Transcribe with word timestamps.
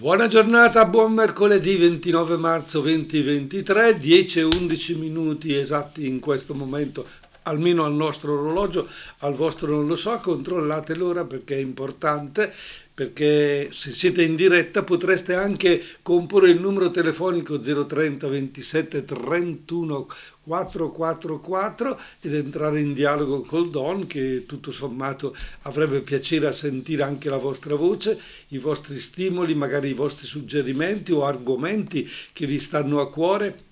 Buona 0.00 0.28
giornata, 0.28 0.86
buon 0.86 1.12
mercoledì 1.12 1.76
29 1.76 2.38
marzo 2.38 2.80
2023, 2.80 3.98
10 3.98 4.38
e 4.38 4.42
11 4.44 4.94
minuti 4.94 5.54
esatti 5.54 6.06
in 6.06 6.20
questo 6.20 6.54
momento, 6.54 7.06
almeno 7.42 7.84
al 7.84 7.94
nostro 7.94 8.38
orologio, 8.38 8.88
al 9.18 9.34
vostro 9.34 9.68
non 9.68 9.86
lo 9.86 9.96
so, 9.96 10.18
controllate 10.18 10.94
l'ora 10.94 11.24
perché 11.24 11.56
è 11.56 11.60
importante 11.60 12.52
perché 13.00 13.68
se 13.72 13.92
siete 13.92 14.22
in 14.22 14.36
diretta 14.36 14.82
potreste 14.82 15.34
anche 15.34 15.82
comporre 16.02 16.50
il 16.50 16.60
numero 16.60 16.90
telefonico 16.90 17.58
030 17.58 18.28
27 18.28 19.06
31 19.06 20.06
444 20.42 22.00
ed 22.20 22.34
entrare 22.34 22.80
in 22.80 22.92
dialogo 22.92 23.40
col 23.40 23.70
Don 23.70 24.06
che 24.06 24.44
tutto 24.46 24.70
sommato 24.70 25.34
avrebbe 25.62 26.02
piacere 26.02 26.46
a 26.48 26.52
sentire 26.52 27.02
anche 27.02 27.30
la 27.30 27.38
vostra 27.38 27.74
voce, 27.74 28.20
i 28.48 28.58
vostri 28.58 28.98
stimoli, 29.00 29.54
magari 29.54 29.88
i 29.88 29.94
vostri 29.94 30.26
suggerimenti 30.26 31.10
o 31.12 31.24
argomenti 31.24 32.06
che 32.34 32.44
vi 32.44 32.58
stanno 32.58 33.00
a 33.00 33.10
cuore. 33.10 33.68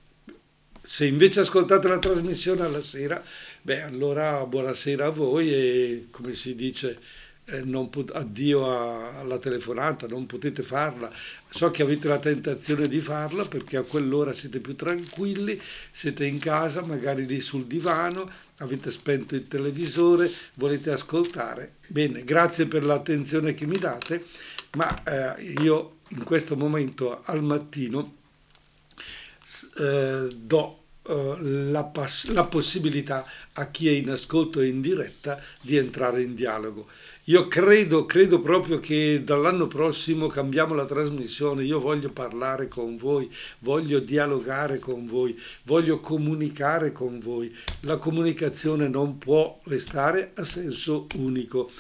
Se 0.81 1.05
invece 1.05 1.41
ascoltate 1.41 1.87
la 1.87 1.99
trasmissione 1.99 2.63
alla 2.63 2.81
sera, 2.81 3.23
beh 3.69 3.83
allora 3.83 4.47
buonasera 4.47 5.05
a 5.05 5.11
voi 5.11 5.53
e 5.53 6.07
come 6.11 6.33
si 6.33 6.55
dice 6.55 6.99
eh, 7.45 7.61
pot- 7.91 8.15
addio 8.15 8.67
a- 8.67 9.19
alla 9.19 9.37
telefonata, 9.37 10.07
non 10.07 10.25
potete 10.25 10.63
farla. 10.63 11.13
So 11.51 11.71
che 11.71 11.83
avete 11.83 12.09
la 12.09 12.19
tentazione 12.19 12.89
di 12.89 13.01
farla 13.03 13.45
perché 13.45 13.77
a 13.77 13.83
quell'ora 13.83 14.33
siete 14.33 14.61
più 14.61 14.75
tranquilli, 14.75 15.61
siete 15.93 16.25
in 16.25 16.39
casa, 16.39 16.83
magari 16.83 17.27
lì 17.27 17.43
sul 17.43 17.67
divano, 17.67 18.31
avete 18.61 18.91
spento 18.91 19.35
il 19.35 19.47
televisore, 19.47 20.31
volete 20.55 20.91
ascoltare. 20.91 21.75
Bene, 21.89 22.25
grazie 22.25 22.67
per 22.67 22.83
l'attenzione 22.85 23.53
che 23.53 23.67
mi 23.67 23.77
date, 23.77 24.25
ma 24.77 25.03
eh, 25.37 25.43
io 25.61 25.99
in 26.09 26.25
questo 26.25 26.57
momento 26.57 27.21
al 27.23 27.43
mattino 27.43 28.17
eh, 29.77 30.29
do 30.35 30.79
la, 31.41 31.85
pass- 31.85 32.29
la 32.29 32.45
possibilità 32.45 33.25
a 33.55 33.71
chi 33.71 33.89
è 33.89 33.93
in 33.93 34.11
ascolto 34.11 34.61
e 34.61 34.67
in 34.67 34.81
diretta 34.81 35.41
di 35.63 35.77
entrare 35.77 36.23
in 36.23 36.35
dialogo. 36.35 36.87
Io 37.25 37.47
credo, 37.47 38.07
credo 38.07 38.41
proprio 38.41 38.81
che 38.81 39.23
dall'anno 39.23 39.67
prossimo 39.67 40.29
cambiamo 40.29 40.75
la 40.75 40.87
trasmissione, 40.87 41.63
io 41.63 41.79
voglio 41.79 42.09
parlare 42.09 42.69
con 42.69 42.97
voi, 42.97 43.31
voglio 43.59 43.99
dialogare 43.99 44.79
con 44.79 45.07
voi, 45.07 45.39
voglio 45.65 46.01
comunicare 46.01 46.91
con 46.91 47.21
voi. 47.21 47.55
La 47.81 47.99
comunicazione 47.99 48.89
non 48.89 49.19
può 49.19 49.61
restare 49.65 50.33
a 50.37 50.45
senso 50.45 51.07
unico. 51.17 51.71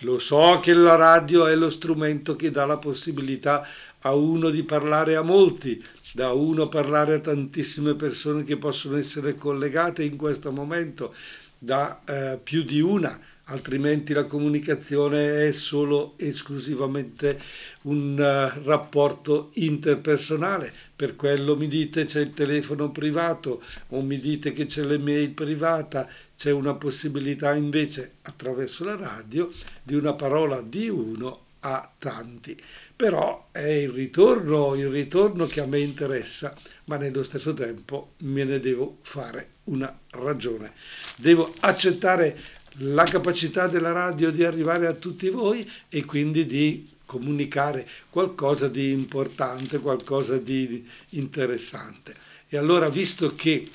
Lo 0.00 0.18
so 0.18 0.60
che 0.62 0.74
la 0.74 0.94
radio 0.94 1.46
è 1.46 1.54
lo 1.54 1.70
strumento 1.70 2.36
che 2.36 2.50
dà 2.50 2.66
la 2.66 2.76
possibilità 2.76 3.66
a 4.00 4.14
uno 4.14 4.50
di 4.50 4.62
parlare 4.62 5.16
a 5.16 5.22
molti, 5.22 5.82
da 6.16 6.32
uno 6.32 6.66
parlare 6.66 7.16
a 7.16 7.20
tantissime 7.20 7.94
persone 7.94 8.42
che 8.42 8.56
possono 8.56 8.96
essere 8.96 9.34
collegate 9.34 10.02
in 10.02 10.16
questo 10.16 10.50
momento, 10.50 11.12
da 11.58 12.00
eh, 12.06 12.40
più 12.42 12.62
di 12.62 12.80
una 12.80 13.20
altrimenti 13.48 14.14
la 14.14 14.24
comunicazione 14.24 15.46
è 15.46 15.52
solo 15.52 16.14
esclusivamente 16.16 17.38
un 17.82 18.14
uh, 18.14 18.64
rapporto 18.64 19.50
interpersonale. 19.54 20.72
Per 20.96 21.14
quello 21.16 21.54
mi 21.54 21.68
dite 21.68 22.06
c'è 22.06 22.20
il 22.20 22.32
telefono 22.32 22.90
privato 22.90 23.62
o 23.88 24.00
mi 24.00 24.18
dite 24.18 24.52
che 24.52 24.66
c'è 24.66 24.82
l'email 24.82 25.30
privata, 25.30 26.08
c'è 26.36 26.50
una 26.50 26.74
possibilità 26.74 27.54
invece 27.54 28.14
attraverso 28.22 28.84
la 28.84 28.96
radio 28.96 29.50
di 29.82 29.94
una 29.94 30.14
parola 30.14 30.60
di 30.60 30.88
uno 30.88 31.45
a 31.74 31.90
tanti. 31.98 32.56
Però 32.94 33.48
è 33.50 33.66
il 33.66 33.90
ritorno, 33.90 34.74
il 34.74 34.88
ritorno 34.88 35.46
che 35.46 35.60
a 35.60 35.66
me 35.66 35.80
interessa, 35.80 36.54
ma 36.84 36.96
nello 36.96 37.22
stesso 37.22 37.52
tempo 37.54 38.12
me 38.18 38.44
ne 38.44 38.60
devo 38.60 38.98
fare 39.02 39.54
una 39.64 39.96
ragione. 40.10 40.72
Devo 41.16 41.52
accettare 41.60 42.38
la 42.80 43.04
capacità 43.04 43.66
della 43.68 43.92
radio 43.92 44.30
di 44.30 44.44
arrivare 44.44 44.86
a 44.86 44.92
tutti 44.92 45.28
voi 45.30 45.68
e 45.88 46.04
quindi 46.04 46.46
di 46.46 46.88
comunicare 47.06 47.88
qualcosa 48.10 48.68
di 48.68 48.90
importante, 48.90 49.78
qualcosa 49.78 50.36
di 50.36 50.86
interessante. 51.10 52.14
E 52.48 52.56
allora, 52.56 52.88
visto 52.88 53.34
che 53.34 53.68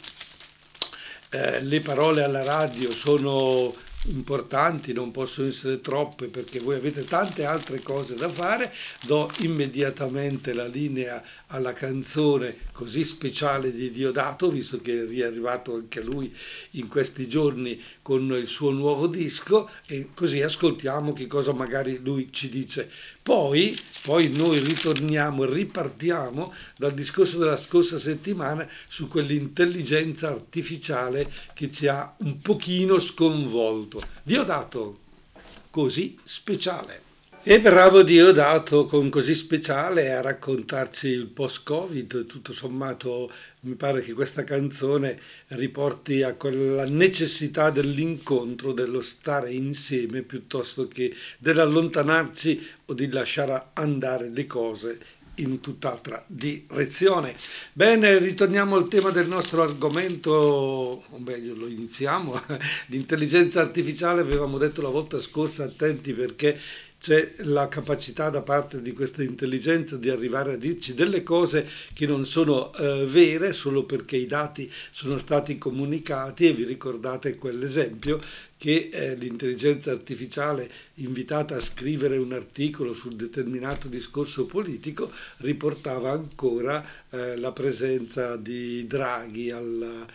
eh, 1.30 1.62
le 1.62 1.80
parole 1.82 2.24
alla 2.24 2.44
radio 2.44 2.92
sono 2.92 3.74
importanti, 4.06 4.94
non 4.94 5.12
possono 5.12 5.48
essere 5.48 5.80
troppe 5.80 6.28
perché 6.28 6.60
voi 6.60 6.76
avete 6.76 7.04
tante 7.04 7.46
altre 7.46 7.82
cose 7.82 8.16
da 8.16 8.30
fare, 8.30 8.74
do 9.06 9.32
immediatamente 9.40 10.54
la 10.54 10.66
linea 10.66 11.24
alla 11.48 11.74
canzone 11.74 12.58
così 12.72 13.04
speciale 13.04 13.72
di 13.74 13.92
Diodato, 13.92 14.50
visto 14.50 14.82
che 14.82 15.02
è 15.02 15.06
riarrivato 15.06 15.76
anche 15.76 16.02
lui 16.02 16.36
in 16.72 16.88
questi 16.88 17.28
giorni 17.28 17.80
con 18.02 18.24
il 18.34 18.48
suo 18.48 18.72
nuovo 18.72 19.08
disco 19.08 19.70
e 19.86 20.10
così 20.14 20.42
ascoltiamo 20.42 21.14
che 21.14 21.28
cosa 21.28 21.54
magari 21.54 22.00
lui 22.02 22.30
ci 22.32 22.50
dice. 22.50 22.90
Poi, 23.24 23.78
poi 24.02 24.30
noi 24.30 24.60
ritorniamo 24.60 25.44
e 25.44 25.54
ripartiamo 25.54 26.54
dal 26.76 26.94
discorso 26.94 27.38
della 27.38 27.58
scorsa 27.58 28.00
settimana 28.00 28.68
su 28.88 29.08
quell'intelligenza 29.08 30.30
artificiale 30.30 31.32
che 31.54 31.70
ci 31.72 31.88
ha 31.88 32.16
un 32.20 32.42
pochino 32.42 33.00
sconvolto. 33.00 34.02
Diodato, 34.24 35.00
così 35.70 36.18
speciale. 36.24 37.11
E 37.44 37.60
bravo 37.60 38.04
Diodato 38.04 38.86
con 38.86 39.10
così 39.10 39.34
speciale 39.34 40.14
a 40.14 40.22
raccontarci 40.22 41.08
il 41.08 41.26
post-Covid, 41.26 42.28
tutto 42.28 42.54
sommato 42.54 43.32
mi 43.62 43.74
pare 43.74 44.02
che 44.02 44.14
questa 44.14 44.44
canzone 44.44 45.20
riporti 45.48 46.22
a 46.22 46.36
quella 46.36 46.86
necessità 46.86 47.72
dell'incontro, 47.72 48.74
dello 48.74 49.02
stare 49.02 49.52
insieme 49.54 50.22
piuttosto 50.22 50.88
che 50.88 51.16
dell'allontanarci 51.40 52.68
o 52.86 52.94
di 52.94 53.10
lasciare 53.10 53.70
andare 53.74 54.30
le 54.30 54.46
cose 54.46 55.00
in 55.36 55.62
tutt'altra 55.62 56.24
direzione. 56.28 57.36
Bene, 57.74 58.20
ritorniamo 58.20 58.76
al 58.76 58.88
tema 58.88 59.10
del 59.10 59.28
nostro 59.28 59.64
argomento, 59.64 60.32
o 60.32 61.18
meglio 61.18 61.56
lo 61.56 61.66
iniziamo, 61.68 62.40
l'intelligenza 62.88 63.62
artificiale, 63.62 64.22
avevamo 64.22 64.60
detto 64.60 64.84
la 64.84 64.90
volta 64.90 65.20
scorsa, 65.20 65.64
attenti 65.64 66.14
perché 66.14 66.60
c'è 67.02 67.34
la 67.38 67.68
capacità 67.68 68.30
da 68.30 68.44
parte 68.44 68.80
di 68.80 68.94
questa 68.94 69.24
intelligenza 69.24 69.98
di 69.98 70.12
arrivare 70.12 70.54
a 70.54 70.56
dirci 70.56 70.94
delle 70.94 71.24
cose 71.24 71.68
che 71.94 72.06
non 72.06 72.28
sono 72.28 72.72
eh, 72.76 73.08
vere 73.08 73.54
solo 73.54 73.86
perché 73.86 74.18
i 74.18 74.28
dati 74.28 74.72
sono 74.92 75.18
stati 75.18 75.58
comunicati 75.58 76.48
e 76.48 76.54
vi 76.54 76.64
ricordate 76.64 77.38
quell'esempio 77.38 78.20
che 78.56 78.90
eh, 78.94 79.16
l'intelligenza 79.16 79.90
artificiale 79.90 80.70
invitata 80.96 81.56
a 81.56 81.62
scrivere 81.62 82.18
un 82.18 82.34
articolo 82.34 82.94
sul 82.94 83.16
determinato 83.16 83.88
discorso 83.88 84.46
politico 84.46 85.12
riportava 85.38 86.12
ancora 86.12 86.86
eh, 87.10 87.36
la 87.36 87.52
presenza 87.52 88.38
di 88.38 88.86
Draghi 88.86 89.50
al 89.50 90.06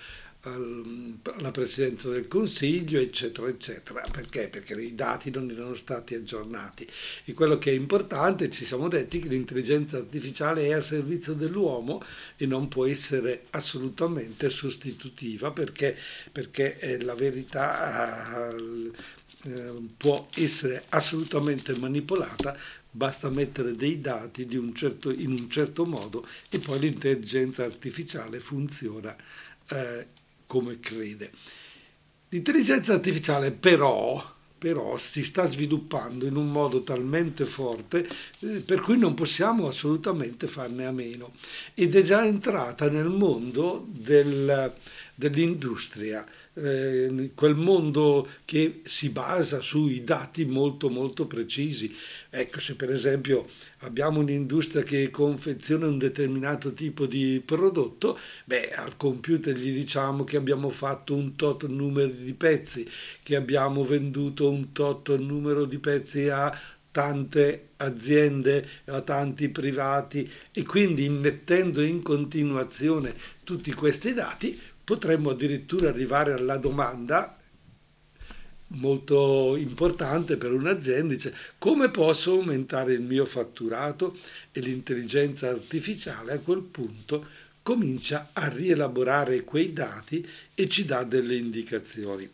alla 0.49 1.51
presidenza 1.51 2.09
del 2.09 2.29
Consiglio, 2.29 3.01
eccetera, 3.01 3.49
eccetera. 3.49 4.05
Perché? 4.11 4.49
Perché 4.49 4.81
i 4.81 4.95
dati 4.95 5.31
non 5.31 5.51
erano 5.51 5.75
stati 5.75 6.15
aggiornati. 6.15 6.87
E 7.25 7.35
quello 7.35 7.59
che 7.59 7.71
è 7.71 7.75
importante, 7.75 8.51
ci 8.51 8.65
siamo 8.65 8.89
detti 8.89 9.21
che 9.21 9.29
l'intelligenza 9.29 9.97
artificiale 9.99 10.67
è 10.67 10.73
a 10.73 10.83
servizio 10.83 11.35
dell'uomo 11.35 12.03
e 12.37 12.47
non 12.47 12.69
può 12.69 12.87
essere 12.87 13.47
assolutamente 13.51 14.49
sostitutiva 14.51 15.51
perché, 15.51 15.97
perché 16.31 16.79
eh, 16.79 17.03
la 17.03 17.15
verità 17.15 18.55
eh, 18.55 19.73
può 19.97 20.29
essere 20.35 20.85
assolutamente 20.91 21.77
manipolata 21.79 22.57
basta 22.97 23.29
mettere 23.29 23.73
dei 23.73 24.01
dati 24.01 24.49
un 24.57 24.75
certo, 24.75 25.11
in 25.11 25.31
un 25.31 25.51
certo 25.51 25.85
modo 25.85 26.27
e 26.49 26.59
poi 26.59 26.79
l'intelligenza 26.79 27.63
artificiale 27.63 28.41
funziona 28.41 29.15
eh, 29.69 30.07
come 30.47 30.81
crede. 30.81 31.31
L'intelligenza 32.29 32.95
artificiale 32.95 33.53
però, 33.53 34.35
però 34.59 34.97
si 34.99 35.23
sta 35.23 35.45
sviluppando 35.45 36.27
in 36.27 36.37
un 36.37 36.51
modo 36.51 36.83
talmente 36.83 37.45
forte 37.45 38.09
eh, 38.41 38.61
per 38.61 38.81
cui 38.81 38.99
non 38.99 39.15
possiamo 39.15 39.69
assolutamente 39.69 40.49
farne 40.49 40.87
a 40.87 40.91
meno 40.91 41.35
ed 41.75 41.95
è 41.95 42.03
già 42.03 42.25
entrata 42.25 42.91
nel 42.91 43.09
mondo 43.09 43.87
del, 43.89 44.73
dell'industria 45.15 46.27
eh, 46.57 47.31
quel 47.35 47.55
mondo 47.55 48.29
che 48.45 48.81
si 48.85 49.11
basa 49.11 49.61
sui 49.61 50.03
dati 50.05 50.45
molto 50.45 50.89
molto 50.89 51.27
precisi. 51.27 51.95
Ecco, 52.31 52.61
se 52.61 52.75
per 52.75 52.91
esempio 52.91 53.47
abbiamo 53.81 54.21
un'industria 54.21 54.83
che 54.83 55.11
confeziona 55.11 55.87
un 55.87 55.99
determinato 55.99 56.73
tipo 56.73 57.07
di 57.07 57.43
prodotto, 57.45 58.19
beh, 58.45 58.73
al 58.73 58.97
computer 58.97 59.55
gli 59.57 59.73
diciamo 59.73 60.25
che 60.25 60.37
abbiamo 60.37 60.71
fatto 60.71 61.15
un 61.15 61.37
tot 61.37 61.67
numero 61.67 62.11
di 62.11 62.35
pezzi, 62.35 62.89
che 63.23 63.37
abbiamo 63.37 63.85
venduto 63.85 64.51
un 64.51 64.73
tot 64.73 65.17
numero 65.17 65.65
di 65.65 65.79
pezzi 65.79 66.29
a 66.29 66.59
tante 66.91 67.69
aziende, 67.77 68.67
a 68.87 69.03
tanti 69.03 69.51
privati 69.51 70.31
e 70.51 70.63
quindi 70.63 71.09
mettendo 71.11 71.83
in 71.83 72.01
continuazione 72.01 73.15
tutti 73.45 73.71
questi 73.75 74.15
dati 74.15 74.59
potremmo 74.87 75.31
addirittura 75.31 75.89
arrivare 75.89 76.33
alla 76.33 76.59
domanda 76.59 77.37
molto 78.69 79.57
importante 79.57 80.37
per 80.37 80.53
un'azienda, 80.53 81.15
dice 81.15 81.35
come 81.59 81.91
posso 81.91 82.35
aumentare 82.35 82.93
il 82.93 83.01
mio 83.01 83.25
fatturato 83.25 84.17
e 84.53 84.61
l'intelligenza 84.61 85.49
artificiale 85.49 86.35
a 86.35 86.39
quel 86.39 86.63
punto 86.63 87.27
comincia 87.63 88.31
a 88.33 88.47
rielaborare 88.47 89.43
quei 89.43 89.73
dati 89.73 90.25
e 90.55 90.69
ci 90.69 90.85
dà 90.85 91.03
delle 91.03 91.35
indicazioni. 91.35 92.31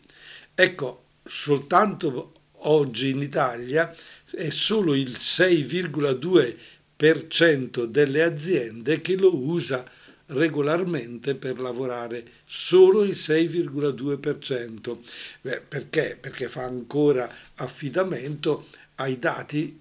Ecco, 0.53 1.05
soltanto 1.25 2.33
oggi 2.65 3.09
in 3.09 3.23
Italia 3.23 3.91
è 4.29 4.51
solo 4.51 4.93
il 4.93 5.17
6,2% 5.19 7.85
delle 7.85 8.21
aziende 8.21 9.01
che 9.01 9.15
lo 9.15 9.35
usa 9.35 9.89
regolarmente 10.33 11.35
per 11.35 11.59
lavorare 11.59 12.25
solo 12.45 13.03
il 13.03 13.11
6,2%. 13.11 14.97
Beh, 15.41 15.61
perché? 15.61 16.17
Perché 16.19 16.47
fa 16.47 16.63
ancora 16.63 17.31
affidamento 17.55 18.67
ai 18.95 19.19
dati 19.19 19.79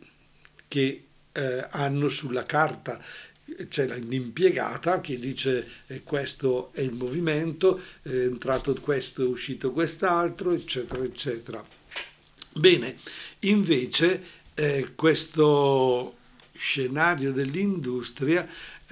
che 0.68 1.04
eh, 1.32 1.66
hanno 1.70 2.08
sulla 2.08 2.44
carta 2.44 3.02
c'è 3.68 3.86
l'impiegata 3.98 5.00
che 5.00 5.18
dice 5.18 5.68
eh, 5.86 6.02
questo 6.02 6.70
è 6.72 6.80
il 6.80 6.92
movimento, 6.92 7.80
è 8.02 8.08
entrato 8.08 8.74
questo, 8.80 9.22
è 9.22 9.26
uscito 9.26 9.72
quest'altro, 9.72 10.52
eccetera, 10.52 11.02
eccetera. 11.02 11.64
Bene, 12.54 12.96
invece 13.40 14.22
eh, 14.54 14.92
questo 14.94 16.16
scenario 16.54 17.32
dell'industria 17.32 18.46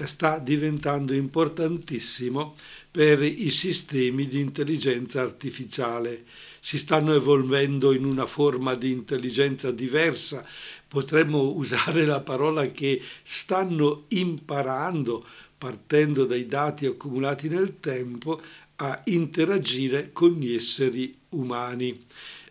sta 0.06 0.38
diventando 0.38 1.12
importantissimo 1.12 2.55
per 2.91 3.23
i 3.23 3.50
sistemi 3.50 4.26
di 4.26 4.41
intelligenza 4.41 5.20
artificiale. 5.20 6.25
Si 6.61 6.79
stanno 6.79 7.14
evolvendo 7.14 7.93
in 7.93 8.05
una 8.05 8.26
forma 8.26 8.75
di 8.75 8.91
intelligenza 8.91 9.70
diversa, 9.70 10.44
potremmo 10.88 11.52
usare 11.52 12.05
la 12.05 12.20
parola 12.20 12.67
che 12.70 13.00
stanno 13.23 14.05
imparando, 14.08 15.25
partendo 15.56 16.25
dai 16.25 16.47
dati 16.47 16.87
accumulati 16.87 17.49
nel 17.49 17.79
tempo, 17.81 18.41
a 18.76 19.00
interagire 19.05 20.11
con 20.12 20.32
gli 20.32 20.55
esseri 20.55 21.14
umani. 21.31 22.06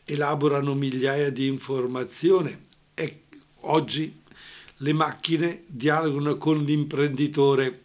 Elaborano 0.06 0.74
migliaia 0.74 1.30
di 1.30 1.48
informazioni 1.48 2.56
e 2.94 3.22
oggi 3.62 4.22
le 4.81 4.93
macchine 4.93 5.63
dialogano 5.67 6.37
con 6.37 6.63
l'imprenditore, 6.63 7.81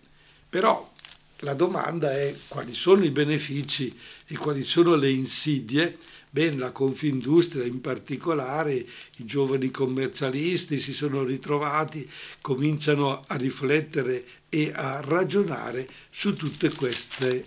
però 0.48 0.92
la 1.38 1.54
domanda 1.54 2.12
è 2.12 2.34
quali 2.48 2.74
sono 2.74 3.04
i 3.04 3.10
benefici 3.10 3.96
e 4.26 4.36
quali 4.36 4.64
sono 4.64 4.94
le 4.94 5.10
insidie. 5.10 5.98
Bene, 6.30 6.56
la 6.56 6.72
Confindustria 6.72 7.64
in 7.64 7.80
particolare, 7.80 8.72
i 8.72 9.24
giovani 9.24 9.70
commercialisti 9.70 10.80
si 10.80 10.92
sono 10.92 11.22
ritrovati, 11.22 12.08
cominciano 12.40 13.22
a 13.26 13.36
riflettere 13.36 14.24
e 14.48 14.72
a 14.74 15.00
ragionare 15.00 15.88
su 16.10 16.32
tutte 16.34 16.70
queste 16.70 17.46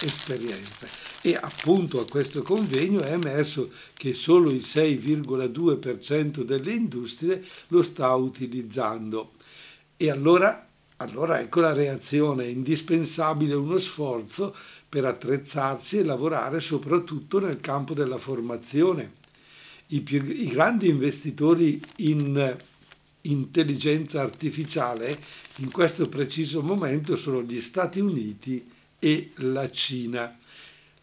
esperienze 0.00 1.07
e 1.20 1.34
appunto 1.34 2.00
a 2.00 2.06
questo 2.06 2.42
convegno 2.42 3.00
è 3.00 3.12
emerso 3.12 3.70
che 3.94 4.14
solo 4.14 4.50
il 4.50 4.62
6,2% 4.64 6.42
delle 6.42 6.72
industrie 6.72 7.44
lo 7.68 7.82
sta 7.82 8.14
utilizzando. 8.14 9.32
E 9.96 10.10
allora, 10.10 10.68
allora 10.98 11.40
ecco 11.40 11.60
la 11.60 11.72
reazione, 11.72 12.44
è 12.44 12.48
indispensabile 12.48 13.54
uno 13.54 13.78
sforzo 13.78 14.54
per 14.88 15.04
attrezzarsi 15.04 15.98
e 15.98 16.04
lavorare 16.04 16.60
soprattutto 16.60 17.40
nel 17.40 17.60
campo 17.60 17.94
della 17.94 18.18
formazione. 18.18 19.16
I, 19.88 20.02
più, 20.02 20.22
i 20.24 20.48
grandi 20.48 20.88
investitori 20.88 21.80
in 21.96 22.56
intelligenza 23.22 24.20
artificiale 24.20 25.18
in 25.56 25.70
questo 25.70 26.08
preciso 26.08 26.62
momento 26.62 27.16
sono 27.16 27.42
gli 27.42 27.60
Stati 27.60 27.98
Uniti 27.98 28.70
e 28.98 29.32
la 29.36 29.68
Cina. 29.70 30.37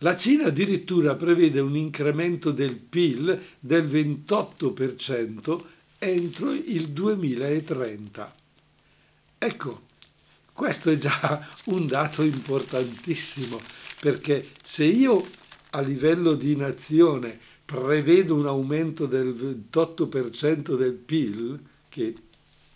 La 0.05 0.15
Cina 0.15 0.49
addirittura 0.49 1.15
prevede 1.15 1.59
un 1.59 1.75
incremento 1.75 2.51
del 2.51 2.75
PIL 2.75 3.41
del 3.59 3.87
28% 3.87 5.63
entro 5.97 6.51
il 6.51 6.89
2030. 6.89 8.35
Ecco, 9.39 9.81
questo 10.53 10.91
è 10.91 10.99
già 10.99 11.49
un 11.65 11.87
dato 11.87 12.21
importantissimo, 12.21 13.59
perché 13.99 14.49
se 14.63 14.83
io 14.83 15.25
a 15.71 15.81
livello 15.81 16.35
di 16.35 16.55
nazione 16.55 17.39
prevedo 17.65 18.35
un 18.35 18.45
aumento 18.45 19.07
del 19.07 19.33
28% 19.33 20.77
del 20.77 20.93
PIL, 20.93 21.59
che 21.89 22.13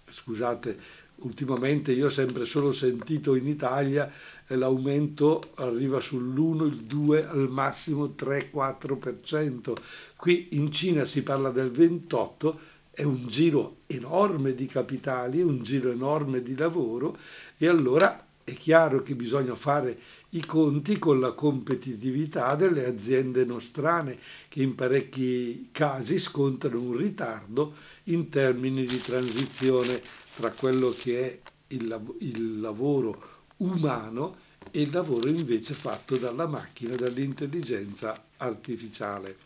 scusate, 0.10 0.80
ultimamente 1.18 1.92
io 1.92 2.08
ho 2.08 2.10
sempre 2.10 2.46
solo 2.46 2.74
sentito 2.74 3.36
in 3.36 3.48
Italia 3.48 4.12
l'aumento 4.56 5.42
arriva 5.56 6.00
sull'1, 6.00 6.66
il 6.66 6.84
2, 6.84 7.28
al 7.28 7.50
massimo 7.50 8.14
3-4%. 8.18 9.74
Qui 10.16 10.50
in 10.52 10.72
Cina 10.72 11.06
si 11.06 11.22
parla 11.22 11.52
del 11.52 11.72
28, 11.72 12.60
è 12.92 13.04
un 13.04 13.28
giro 13.28 13.78
enorme 13.88 14.54
di 14.54 14.66
capitali, 14.66 15.42
un 15.42 15.64
giro 15.64 15.92
enorme 15.92 16.44
di 16.44 16.56
lavoro 16.56 17.18
e 17.58 17.68
allora 17.68 18.26
è 18.44 18.54
chiaro 18.54 19.04
che 19.04 19.16
bisogna 19.16 19.56
fare 19.56 19.98
i 20.32 20.46
conti 20.46 21.00
con 21.00 21.20
la 21.20 21.32
competitività 21.32 22.56
delle 22.56 22.86
aziende 22.86 23.46
nostrane 23.46 24.18
che 24.48 24.62
in 24.62 24.76
parecchi 24.76 25.70
casi 25.72 26.20
scontano 26.20 26.80
un 26.80 26.98
ritardo 26.98 27.76
in 28.06 28.30
termini 28.30 28.84
di 28.84 29.00
transizione 29.00 30.02
tra 30.36 30.52
quello 30.52 30.94
che 30.98 31.22
è 31.22 31.40
il 31.68 32.60
lavoro 32.60 33.29
umano 33.60 34.48
e 34.72 34.82
il 34.82 34.92
lavoro 34.92 35.28
invece 35.30 35.74
fatto 35.74 36.18
dalla 36.18 36.48
macchina, 36.48 36.96
dall'intelligenza 36.96 38.22
artificiale. 38.38 39.38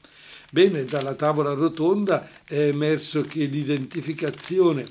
Bene, 0.52 0.86
dalla 0.86 1.16
tavola 1.16 1.54
rotonda 1.54 2.30
è 2.44 2.68
emerso 2.68 3.22
che 3.22 3.46
l'identificazione 3.46 4.86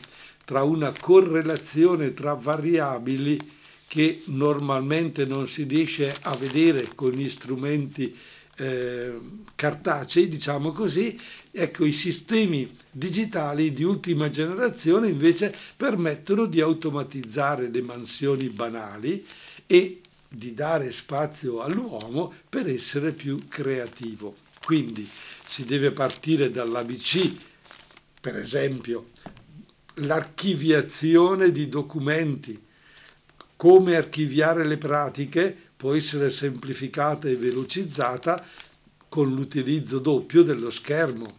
tra 0.45 0.63
una 0.63 0.93
correlazione 0.99 2.15
tra 2.15 2.35
variabili 2.35 3.39
che 3.87 4.23
normalmente 4.27 5.25
non 5.25 5.47
si 5.47 5.65
riesce 5.65 6.17
a 6.23 6.35
vedere 6.35 6.95
con 6.95 7.11
gli 7.11 7.29
strumenti 7.29 8.17
eh, 8.57 9.19
cartacei, 9.55 10.29
diciamo 10.29 10.73
così, 10.73 11.19
ecco 11.51 11.85
i 11.85 11.93
sistemi 11.93 12.77
digitali 12.91 13.73
di 13.73 13.85
ultima 13.85 14.29
generazione 14.29 15.09
invece 15.09 15.55
permettono 15.77 16.47
di 16.47 16.61
automatizzare 16.61 17.71
le 17.71 17.83
mansioni 17.83 18.49
banali 18.49 19.25
e 19.67 20.01
di 20.29 20.55
dare 20.55 20.93
spazio 20.93 21.63
all'uomo 21.63 22.33
per 22.49 22.69
essere 22.69 23.13
più 23.13 23.49
creativo. 23.49 24.37
Quindi 24.63 25.09
si 25.47 25.65
deve 25.65 25.91
partire 25.91 26.51
dall'ABC, 26.51 27.31
per 28.21 28.37
esempio 28.37 29.11
l'archiviazione 29.97 31.53
di 31.53 31.69
documenti, 31.69 32.61
come 33.57 33.97
archiviare 33.97 34.65
le 34.65 34.79
pratiche 34.79 35.71
può 35.83 35.95
essere 35.95 36.31
semplificata 36.31 37.27
e 37.27 37.35
velocizzata 37.35 38.41
con 39.09 39.35
l'utilizzo 39.35 39.99
doppio 39.99 40.45
dello 40.45 40.71
schermo. 40.71 41.39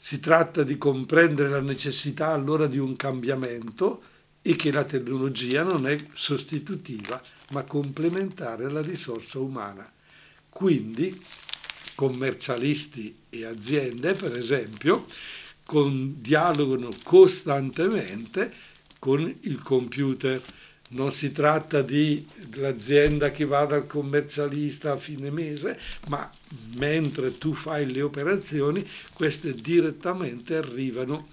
Si 0.00 0.20
tratta 0.20 0.62
di 0.62 0.78
comprendere 0.78 1.48
la 1.48 1.60
necessità 1.60 2.28
allora 2.28 2.68
di 2.68 2.78
un 2.78 2.94
cambiamento 2.94 4.02
e 4.40 4.54
che 4.54 4.70
la 4.70 4.84
tecnologia 4.84 5.64
non 5.64 5.88
è 5.88 5.98
sostitutiva 6.12 7.20
ma 7.50 7.64
complementare 7.64 8.66
alla 8.66 8.82
risorsa 8.82 9.40
umana. 9.40 9.90
Quindi 10.48 11.20
commercialisti 11.96 13.16
e 13.30 13.46
aziende, 13.46 14.14
per 14.14 14.38
esempio, 14.38 15.06
con, 15.64 16.20
dialogano 16.20 16.90
costantemente 17.02 18.54
con 19.00 19.20
il 19.40 19.60
computer 19.60 20.40
non 20.92 21.12
si 21.12 21.30
tratta 21.30 21.82
di 21.82 22.26
l'azienda 22.54 23.30
che 23.30 23.44
va 23.44 23.64
dal 23.64 23.86
commercialista 23.86 24.92
a 24.92 24.96
fine 24.96 25.30
mese, 25.30 25.78
ma 26.08 26.28
mentre 26.74 27.36
tu 27.38 27.54
fai 27.54 27.90
le 27.90 28.02
operazioni, 28.02 28.88
queste 29.12 29.54
direttamente 29.54 30.56
arrivano 30.56 31.28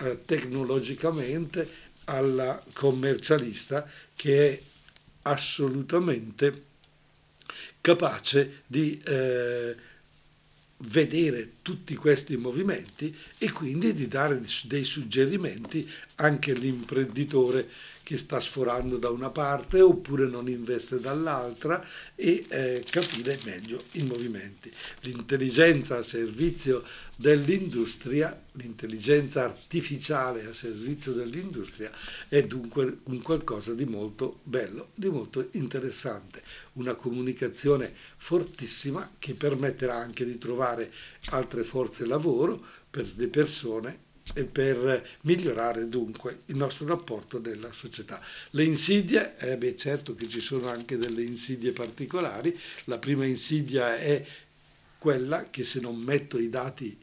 eh, 0.00 0.18
tecnologicamente 0.24 1.86
al 2.04 2.62
commercialista 2.72 3.88
che 4.14 4.50
è 4.50 4.60
assolutamente 5.22 6.64
capace 7.80 8.62
di 8.66 9.00
eh, 9.04 9.76
vedere 10.82 11.52
tutti 11.62 11.94
questi 11.96 12.36
movimenti 12.36 13.14
e 13.38 13.50
quindi 13.50 13.92
di 13.94 14.06
dare 14.06 14.40
dei 14.64 14.84
suggerimenti 14.84 15.88
anche 16.16 16.52
all'imprenditore 16.52 17.68
che 18.08 18.16
sta 18.16 18.40
sforando 18.40 18.96
da 18.96 19.10
una 19.10 19.28
parte 19.28 19.82
oppure 19.82 20.26
non 20.26 20.48
investe 20.48 20.98
dall'altra 20.98 21.86
e 22.14 22.42
eh, 22.48 22.82
capire 22.88 23.38
meglio 23.44 23.78
i 23.92 24.02
movimenti. 24.04 24.72
L'intelligenza 25.00 25.98
a 25.98 26.02
servizio 26.02 26.84
dell'industria, 27.14 28.44
l'intelligenza 28.52 29.44
artificiale 29.44 30.46
a 30.46 30.54
servizio 30.54 31.12
dell'industria 31.12 31.92
è 32.28 32.42
dunque 32.44 33.00
un 33.02 33.20
qualcosa 33.20 33.74
di 33.74 33.84
molto 33.84 34.40
bello, 34.42 34.88
di 34.94 35.10
molto 35.10 35.46
interessante, 35.50 36.42
una 36.74 36.94
comunicazione 36.94 37.92
fortissima 38.16 39.16
che 39.18 39.34
permetterà 39.34 39.96
anche 39.96 40.24
di 40.24 40.38
trovare 40.38 40.90
altre 41.26 41.62
forze 41.62 42.06
lavoro 42.06 42.58
per 42.88 43.06
le 43.16 43.28
persone 43.28 44.06
e 44.34 44.44
per 44.44 45.06
migliorare 45.22 45.88
dunque 45.88 46.42
il 46.46 46.56
nostro 46.56 46.86
rapporto 46.86 47.40
nella 47.40 47.72
società. 47.72 48.22
Le 48.50 48.64
insidie, 48.64 49.36
eh 49.38 49.56
beh 49.56 49.76
certo 49.76 50.14
che 50.14 50.28
ci 50.28 50.40
sono 50.40 50.68
anche 50.68 50.96
delle 50.96 51.22
insidie 51.22 51.72
particolari, 51.72 52.58
la 52.84 52.98
prima 52.98 53.24
insidia 53.24 53.96
è 53.96 54.24
quella 54.98 55.48
che 55.50 55.64
se 55.64 55.80
non 55.80 55.96
metto 55.96 56.38
i 56.38 56.50
dati 56.50 56.96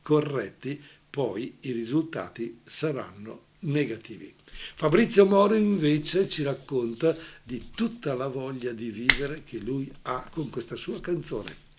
corretti 0.00 0.82
poi 1.08 1.58
i 1.60 1.72
risultati 1.72 2.60
saranno 2.64 3.44
negativi. 3.60 4.34
Fabrizio 4.74 5.26
Moro 5.26 5.54
invece 5.54 6.28
ci 6.28 6.42
racconta 6.42 7.16
di 7.42 7.70
tutta 7.74 8.14
la 8.14 8.28
voglia 8.28 8.72
di 8.72 8.90
vivere 8.90 9.42
che 9.44 9.58
lui 9.58 9.90
ha 10.02 10.28
con 10.32 10.50
questa 10.50 10.76
sua 10.76 11.00
canzone. 11.00 11.70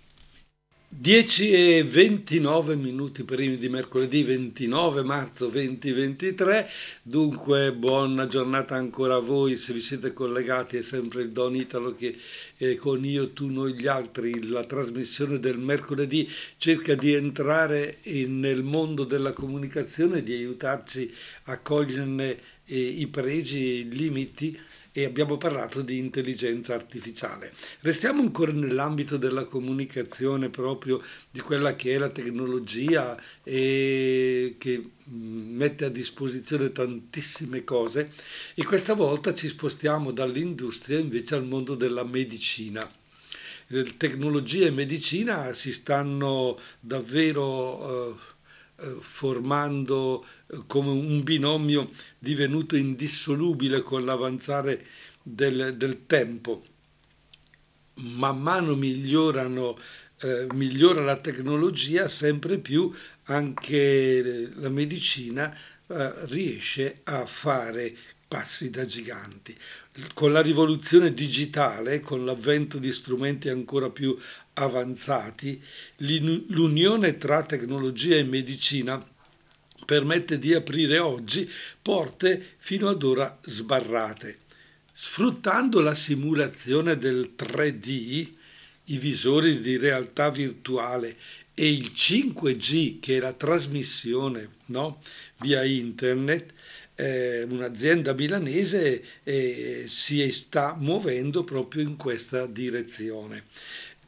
10 0.96 1.52
e 1.52 1.84
29 1.84 2.76
minuti 2.76 3.24
primi 3.24 3.58
di 3.58 3.68
mercoledì 3.68 4.22
29 4.22 5.02
marzo 5.02 5.48
2023, 5.48 6.70
dunque 7.02 7.74
buona 7.74 8.28
giornata 8.28 8.76
ancora 8.76 9.16
a 9.16 9.20
voi, 9.20 9.58
se 9.58 9.74
vi 9.74 9.82
siete 9.82 10.14
collegati 10.14 10.78
è 10.78 10.84
sempre 10.84 11.24
il 11.24 11.32
Don 11.32 11.56
Italo 11.56 11.96
che 11.96 12.16
eh, 12.58 12.76
con 12.76 13.04
io, 13.04 13.32
tu, 13.32 13.50
noi, 13.50 13.74
gli 13.74 13.88
altri, 13.88 14.48
la 14.48 14.66
trasmissione 14.66 15.40
del 15.40 15.58
mercoledì 15.58 16.30
cerca 16.58 16.94
di 16.94 17.14
entrare 17.14 17.98
in, 18.04 18.40
nel 18.40 18.62
mondo 18.62 19.04
della 19.04 19.34
comunicazione, 19.34 20.22
di 20.22 20.34
aiutarci 20.34 21.12
a 21.46 21.58
coglierne 21.58 22.40
eh, 22.66 22.78
i 22.78 23.08
pregi 23.08 23.58
i 23.58 23.90
limiti 23.90 24.58
e 24.96 25.06
abbiamo 25.06 25.38
parlato 25.38 25.82
di 25.82 25.98
intelligenza 25.98 26.76
artificiale. 26.76 27.52
Restiamo 27.82 28.22
ancora 28.22 28.52
nell'ambito 28.52 29.18
della 29.18 29.46
comunicazione 29.46 30.50
proprio 30.50 31.02
di 31.32 31.40
quella 31.40 31.76
che 31.76 31.96
è 31.96 31.98
la 31.98 32.10
tecnologia 32.10 33.20
e 33.44 34.56
che 34.60 34.90
mette 35.06 35.86
a 35.86 35.90
disposizione 35.90 36.72
tantissime 36.72 37.64
cose 37.64 38.12
e 38.54 38.64
questa 38.64 38.94
volta 38.94 39.34
ci 39.34 39.48
spostiamo 39.48 40.12
dall'industria 40.12 41.00
invece 41.00 41.36
al 41.36 41.44
mondo 41.44 41.74
della 41.76 42.06
medicina 42.06 42.88
tecnologia 43.98 44.68
e 44.68 44.72
medicina 44.72 45.54
si 45.54 45.72
stanno 45.72 46.60
davvero 46.80 48.12
uh, 48.12 48.18
formando 49.00 50.26
come 50.68 50.90
un 50.90 51.24
binomio 51.24 51.92
divenuto 52.20 52.76
indissolubile 52.76 53.82
con 53.82 54.06
l'avanzare 54.06 54.86
del, 55.22 55.76
del 55.78 56.06
tempo. 56.06 56.64
Man 57.96 58.42
mano 58.42 58.76
migliorano, 58.76 59.78
eh, 60.22 60.48
migliora 60.54 61.02
la 61.04 61.18
tecnologia, 61.18 62.08
sempre 62.08 62.58
più 62.58 62.92
anche 63.26 64.52
la 64.56 64.70
medicina 64.70 65.56
eh, 65.88 66.26
riesce 66.26 67.02
a 67.04 67.26
fare 67.26 67.96
passi 68.28 68.70
da 68.70 68.86
giganti. 68.86 69.56
Con 70.16 70.32
la 70.32 70.42
rivoluzione 70.42 71.14
digitale, 71.14 72.00
con 72.00 72.26
l'avvento 72.26 72.80
di 72.80 72.92
strumenti 72.92 73.50
ancora 73.50 73.92
più 73.92 74.18
avanzati, 74.54 75.62
l'unione 75.98 77.18
tra 77.18 77.44
tecnologia 77.44 78.16
e 78.16 78.24
medicina 78.24 79.04
permette 79.86 80.40
di 80.40 80.54
aprire 80.54 81.00
oggi 81.00 81.50
porte 81.82 82.56
fino 82.58 82.90
ad 82.90 83.04
ora 83.04 83.40
sbarrate. 83.44 84.40
Sfruttando 84.92 85.80
la 85.82 85.96
simulazione 85.96 86.98
del 86.98 87.34
3D, 87.36 88.30
i 88.88 88.98
visori 88.98 89.62
di 89.62 89.78
realtà 89.78 90.30
virtuale 90.30 91.16
e 91.54 91.72
il 91.72 91.92
5G, 91.96 93.00
che 93.00 93.18
è 93.18 93.20
la 93.20 93.34
trasmissione 93.34 94.50
no? 94.68 95.02
via 95.40 95.64
internet, 95.64 96.54
eh, 96.96 97.44
un'azienda 97.44 98.14
milanese 98.14 99.04
eh, 99.24 99.86
si 99.88 100.32
sta 100.32 100.76
muovendo 100.78 101.44
proprio 101.44 101.82
in 101.84 101.96
questa 101.96 102.46
direzione. 102.46 103.46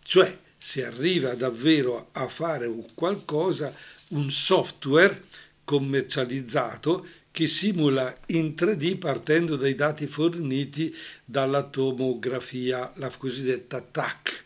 Cioè 0.08 0.38
si 0.56 0.82
arriva 0.84 1.34
davvero 1.34 2.10
a 2.12 2.28
fare 2.28 2.72
qualcosa, 2.94 3.76
un 4.10 4.30
software 4.30 5.24
commercializzato 5.64 7.08
che 7.32 7.48
simula 7.48 8.16
in 8.28 8.54
3D 8.56 9.00
partendo 9.00 9.56
dai 9.56 9.74
dati 9.74 10.06
forniti 10.06 10.96
dalla 11.26 11.64
tomografia, 11.64 12.94
la 12.98 13.10
cosiddetta 13.10 13.82
TAC. 13.82 14.44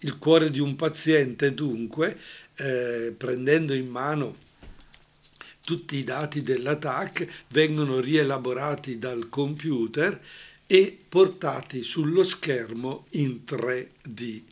Il 0.00 0.16
cuore 0.16 0.50
di 0.50 0.60
un 0.60 0.76
paziente 0.76 1.52
dunque, 1.52 2.18
eh, 2.56 3.14
prendendo 3.14 3.74
in 3.74 3.88
mano 3.88 4.36
tutti 5.62 5.96
i 5.96 6.04
dati 6.04 6.40
della 6.40 6.76
TAC, 6.76 7.44
vengono 7.48 8.00
rielaborati 8.00 8.98
dal 8.98 9.28
computer 9.28 10.18
e 10.66 10.98
portati 11.06 11.82
sullo 11.82 12.24
schermo 12.24 13.04
in 13.10 13.44
3D. 13.44 14.51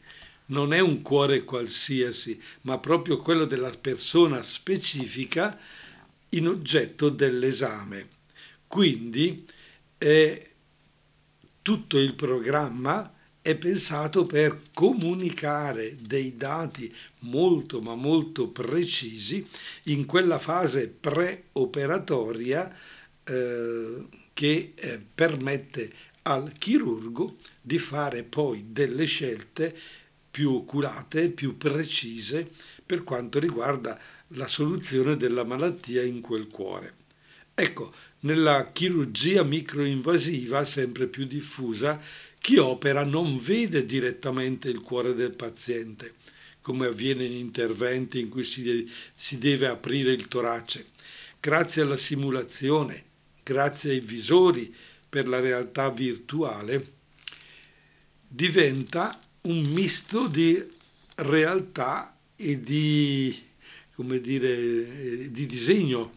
Non 0.50 0.73
è 0.73 0.78
un 0.78 1.02
cuore 1.02 1.45
qualsiasi, 1.45 2.40
ma 2.62 2.78
proprio 2.78 3.19
quello 3.19 3.45
della 3.45 3.71
persona 3.71 4.42
specifica 4.42 5.59
in 6.30 6.49
oggetto 6.49 7.09
dell'esame. 7.09 8.09
Quindi 8.66 9.45
eh, 9.99 10.50
tutto 11.62 11.99
il 11.99 12.14
programma 12.14 13.12
è 13.42 13.57
pensato 13.57 14.25
per 14.25 14.61
comunicare 14.75 15.97
dei 15.99 16.37
dati 16.37 16.95
molto 17.21 17.80
ma 17.80 17.95
molto 17.95 18.49
precisi 18.49 19.47
in 19.85 20.04
quella 20.04 20.38
fase 20.38 20.88
preoperatoria 20.88 22.76
eh, 23.25 24.04
che 24.35 24.73
eh, 24.75 25.00
permette 25.14 25.92
al 26.23 26.52
chirurgo 26.59 27.37
di 27.61 27.78
fare 27.78 28.25
poi 28.25 28.66
delle 28.69 29.07
scelte 29.07 29.75
più 30.30 30.52
oculate, 30.54 31.30
più 31.30 31.56
precise 31.56 32.50
per 32.84 33.02
quanto 33.04 33.38
riguarda 33.38 33.99
la 34.34 34.46
soluzione 34.46 35.16
della 35.16 35.44
malattia 35.44 36.02
in 36.02 36.20
quel 36.20 36.46
cuore. 36.49 36.94
Ecco, 37.54 37.92
nella 38.20 38.70
chirurgia 38.72 39.42
microinvasiva, 39.42 40.64
sempre 40.64 41.08
più 41.08 41.26
diffusa, 41.26 42.00
chi 42.38 42.56
opera 42.56 43.04
non 43.04 43.38
vede 43.38 43.84
direttamente 43.84 44.68
il 44.68 44.80
cuore 44.80 45.14
del 45.14 45.34
paziente, 45.34 46.14
come 46.62 46.87
avviene 46.87 47.25
in 47.25 47.32
interventi 47.32 48.20
in 48.20 48.28
cui 48.28 48.44
si, 48.44 48.90
si 49.14 49.38
deve 49.38 49.66
aprire 49.66 50.12
il 50.12 50.28
torace. 50.28 50.87
Grazie 51.38 51.82
alla 51.82 51.96
simulazione, 51.96 53.04
grazie 53.42 53.92
ai 53.92 54.00
visori 54.00 54.75
per 55.08 55.28
la 55.28 55.40
realtà 55.40 55.90
virtuale, 55.90 56.92
diventa 58.26 59.20
un 59.42 59.62
misto 59.73 60.26
di 60.26 60.62
realtà 61.16 62.16
e 62.37 62.61
di 62.61 63.49
come 64.00 64.18
dire, 64.20 64.49
eh, 64.49 65.30
di 65.30 65.44
disegno. 65.44 66.14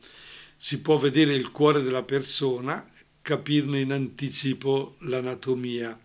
Si 0.56 0.80
può 0.80 0.98
vedere 0.98 1.36
il 1.36 1.52
cuore 1.52 1.82
della 1.82 2.04
persona, 2.04 2.90
capirne 3.22 3.82
in 3.82 3.92
anticipo 3.92 4.96
l'anatomia. 5.00 6.00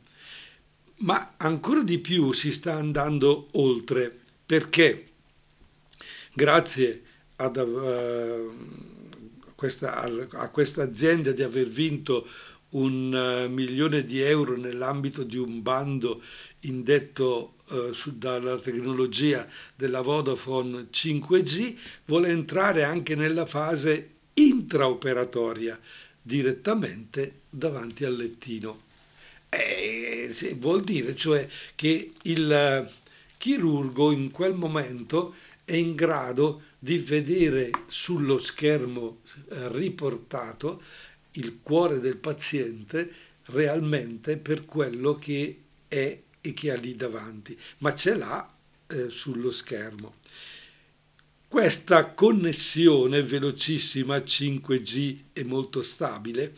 Ma 1.01 1.35
ancora 1.37 1.83
di 1.83 1.99
più 1.99 2.33
si 2.33 2.51
sta 2.51 2.75
andando 2.75 3.47
oltre 3.53 4.13
perché 4.45 5.07
grazie 6.33 7.03
ad, 7.37 7.57
uh, 7.57 8.57
questa, 9.55 10.01
a 10.01 10.49
questa 10.49 10.83
azienda 10.83 11.31
di 11.31 11.43
aver 11.43 11.69
vinto 11.69 12.27
un 12.71 13.47
uh, 13.47 13.53
milione 13.53 14.05
di 14.05 14.21
euro 14.21 14.57
nell'ambito 14.57 15.23
di 15.23 15.37
un 15.37 15.63
bando 15.63 16.23
indetto 16.61 17.55
eh, 17.71 17.91
su, 17.93 18.17
dalla 18.17 18.59
tecnologia 18.59 19.47
della 19.75 20.01
Vodafone 20.01 20.89
5G, 20.91 21.77
vuole 22.07 22.31
entrare 22.31 22.83
anche 22.83 23.15
nella 23.15 23.47
fase 23.47 24.11
intraoperatoria, 24.35 25.79
direttamente 26.21 27.41
davanti 27.51 28.05
al 28.05 28.17
lettino. 28.17 28.87
E, 29.51 30.35
vuol 30.59 30.83
dire 30.83 31.15
cioè 31.15 31.47
che 31.75 32.13
il 32.23 32.91
chirurgo 33.37 34.13
in 34.13 34.31
quel 34.31 34.55
momento 34.55 35.35
è 35.65 35.75
in 35.75 35.95
grado 35.95 36.63
di 36.79 36.99
vedere 36.99 37.71
sullo 37.87 38.39
schermo 38.39 39.21
eh, 39.51 39.69
riportato 39.73 40.81
il 41.39 41.59
cuore 41.63 42.01
del 42.01 42.17
paziente 42.17 43.11
realmente 43.47 44.37
per 44.37 44.67
quello 44.67 45.15
che 45.15 45.59
è 45.89 46.21
e 46.41 46.55
che 46.55 46.71
ha 46.71 46.77
lì 46.77 46.95
davanti, 46.95 47.59
ma 47.79 47.95
ce 47.95 48.15
l'ha 48.15 48.55
eh, 48.87 49.09
sullo 49.11 49.51
schermo. 49.51 50.15
Questa 51.49 52.11
connessione 52.13 53.23
velocissima 53.23 54.19
5G 54.19 55.17
e 55.33 55.45
molto 55.45 55.83
stabile 55.83 56.55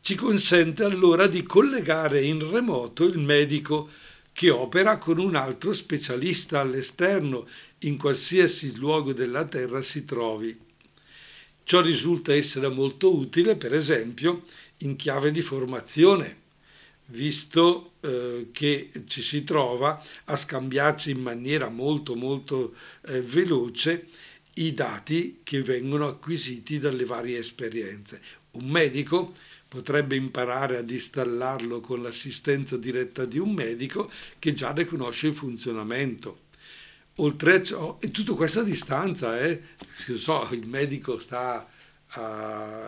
ci 0.00 0.14
consente 0.14 0.84
allora 0.84 1.26
di 1.26 1.42
collegare 1.42 2.24
in 2.24 2.48
remoto 2.50 3.04
il 3.04 3.18
medico 3.18 3.90
che 4.32 4.50
opera 4.50 4.96
con 4.98 5.18
un 5.18 5.34
altro 5.34 5.72
specialista 5.72 6.60
all'esterno 6.60 7.48
in 7.80 7.96
qualsiasi 7.96 8.76
luogo 8.76 9.12
della 9.12 9.44
Terra 9.44 9.80
si 9.80 10.04
trovi. 10.04 10.67
Ciò 11.68 11.82
risulta 11.82 12.32
essere 12.32 12.70
molto 12.70 13.14
utile, 13.14 13.54
per 13.54 13.74
esempio, 13.74 14.44
in 14.78 14.96
chiave 14.96 15.30
di 15.30 15.42
formazione, 15.42 16.38
visto 17.08 17.92
eh, 18.00 18.48
che 18.52 18.90
ci 19.06 19.20
si 19.20 19.44
trova 19.44 20.02
a 20.24 20.34
scambiarci 20.34 21.10
in 21.10 21.20
maniera 21.20 21.68
molto 21.68 22.14
molto 22.14 22.74
eh, 23.08 23.20
veloce 23.20 24.06
i 24.54 24.72
dati 24.72 25.40
che 25.42 25.62
vengono 25.62 26.06
acquisiti 26.06 26.78
dalle 26.78 27.04
varie 27.04 27.36
esperienze. 27.36 28.22
Un 28.52 28.64
medico 28.70 29.34
potrebbe 29.68 30.16
imparare 30.16 30.78
ad 30.78 30.88
installarlo 30.88 31.80
con 31.80 32.02
l'assistenza 32.02 32.78
diretta 32.78 33.26
di 33.26 33.36
un 33.36 33.52
medico 33.52 34.10
che 34.38 34.54
già 34.54 34.72
ne 34.72 34.86
conosce 34.86 35.26
il 35.26 35.34
funzionamento. 35.34 36.46
Oltre 37.20 37.54
a 37.54 37.62
ciò, 37.62 37.98
e 38.00 38.10
tutto 38.12 38.36
questo 38.36 38.60
a 38.60 38.62
distanza, 38.62 39.40
eh? 39.40 39.60
so, 40.16 40.48
il 40.52 40.68
medico 40.68 41.18
sta 41.18 41.66
uh, 42.14 42.20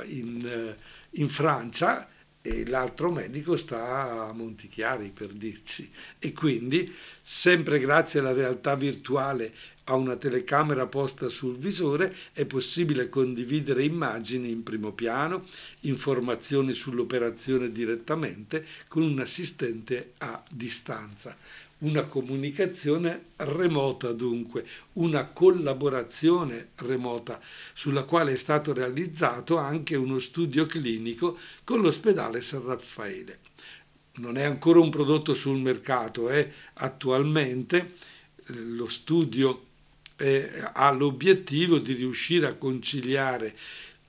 in, 0.07 0.77
in 1.11 1.29
Francia 1.29 2.09
e 2.43 2.65
l'altro 2.67 3.11
medico 3.11 3.57
sta 3.57 4.29
a 4.29 4.33
Montichiari 4.33 5.11
per 5.11 5.29
dirci 5.29 5.91
e 6.19 6.33
quindi 6.33 6.95
sempre 7.21 7.79
grazie 7.81 8.21
alla 8.21 8.33
realtà 8.33 8.77
virtuale 8.77 9.53
a 9.85 9.95
una 9.95 10.17
telecamera 10.17 10.87
posta 10.87 11.29
sul 11.29 11.59
visore 11.59 12.15
è 12.33 12.45
possibile 12.45 13.09
condividere 13.09 13.83
immagini 13.83 14.51
in 14.51 14.63
primo 14.63 14.93
piano, 14.93 15.45
informazioni 15.81 16.73
sull'operazione 16.73 17.73
direttamente 17.73 18.65
con 18.87 19.03
un 19.03 19.19
assistente 19.19 20.13
a 20.19 20.41
distanza. 20.49 21.37
Una 21.81 22.05
comunicazione 22.05 23.27
remota 23.37 24.13
dunque, 24.13 24.67
una 24.95 25.27
collaborazione 25.27 26.71
remota 26.77 27.41
sulla 27.73 28.05
quale 28.05 28.33
è 28.33 28.37
stato 28.37 28.73
realizzato 28.75 29.57
anche 29.57 29.97
uno 29.97 30.19
studio 30.19 30.67
clinico 30.67 31.39
con 31.65 31.81
l'ospedale 31.81 32.43
San 32.43 32.65
Raffaele. 32.65 33.39
Non 34.17 34.37
è 34.37 34.43
ancora 34.43 34.81
un 34.81 34.91
prodotto 34.91 35.33
sul 35.33 35.59
mercato, 35.59 36.29
è 36.29 36.51
attualmente 36.75 37.95
lo 38.47 38.89
studio 38.89 39.69
eh, 40.17 40.51
ha 40.75 40.91
l'obiettivo 40.91 41.79
di 41.79 41.95
riuscire 41.95 42.47
a 42.47 42.55
conciliare 42.55 43.57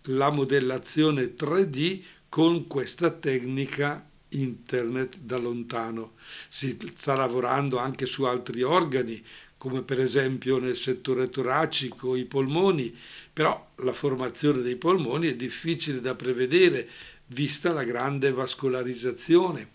la 0.05 0.29
modellazione 0.29 1.35
3D 1.35 2.01
con 2.27 2.67
questa 2.67 3.11
tecnica 3.11 4.09
internet 4.31 5.17
da 5.17 5.37
lontano. 5.37 6.13
Si 6.47 6.77
sta 6.95 7.15
lavorando 7.15 7.77
anche 7.77 8.05
su 8.05 8.23
altri 8.23 8.63
organi, 8.63 9.23
come 9.57 9.81
per 9.83 9.99
esempio 9.99 10.57
nel 10.57 10.75
settore 10.75 11.29
toracico 11.29 12.15
i 12.15 12.25
polmoni, 12.25 12.95
però 13.31 13.71
la 13.77 13.93
formazione 13.93 14.61
dei 14.61 14.75
polmoni 14.75 15.27
è 15.27 15.35
difficile 15.35 16.01
da 16.01 16.15
prevedere 16.15 16.89
vista 17.27 17.71
la 17.71 17.83
grande 17.83 18.31
vascolarizzazione. 18.31 19.69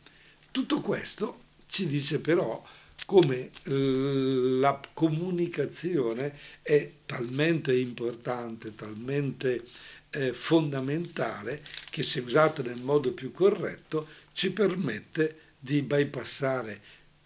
Tutto 0.50 0.80
questo 0.80 1.44
ci 1.68 1.86
dice 1.86 2.20
però 2.20 2.64
come 3.04 3.50
la 3.64 4.80
comunicazione 4.92 6.36
è 6.62 6.90
talmente 7.06 7.76
importante, 7.76 8.74
talmente 8.74 9.64
eh, 10.10 10.32
fondamentale 10.32 11.62
che 11.90 12.02
se 12.02 12.20
usata 12.20 12.62
nel 12.62 12.82
modo 12.82 13.12
più 13.12 13.32
corretto 13.32 14.08
ci 14.36 14.50
permette 14.50 15.54
di 15.58 15.80
bypassare 15.80 16.80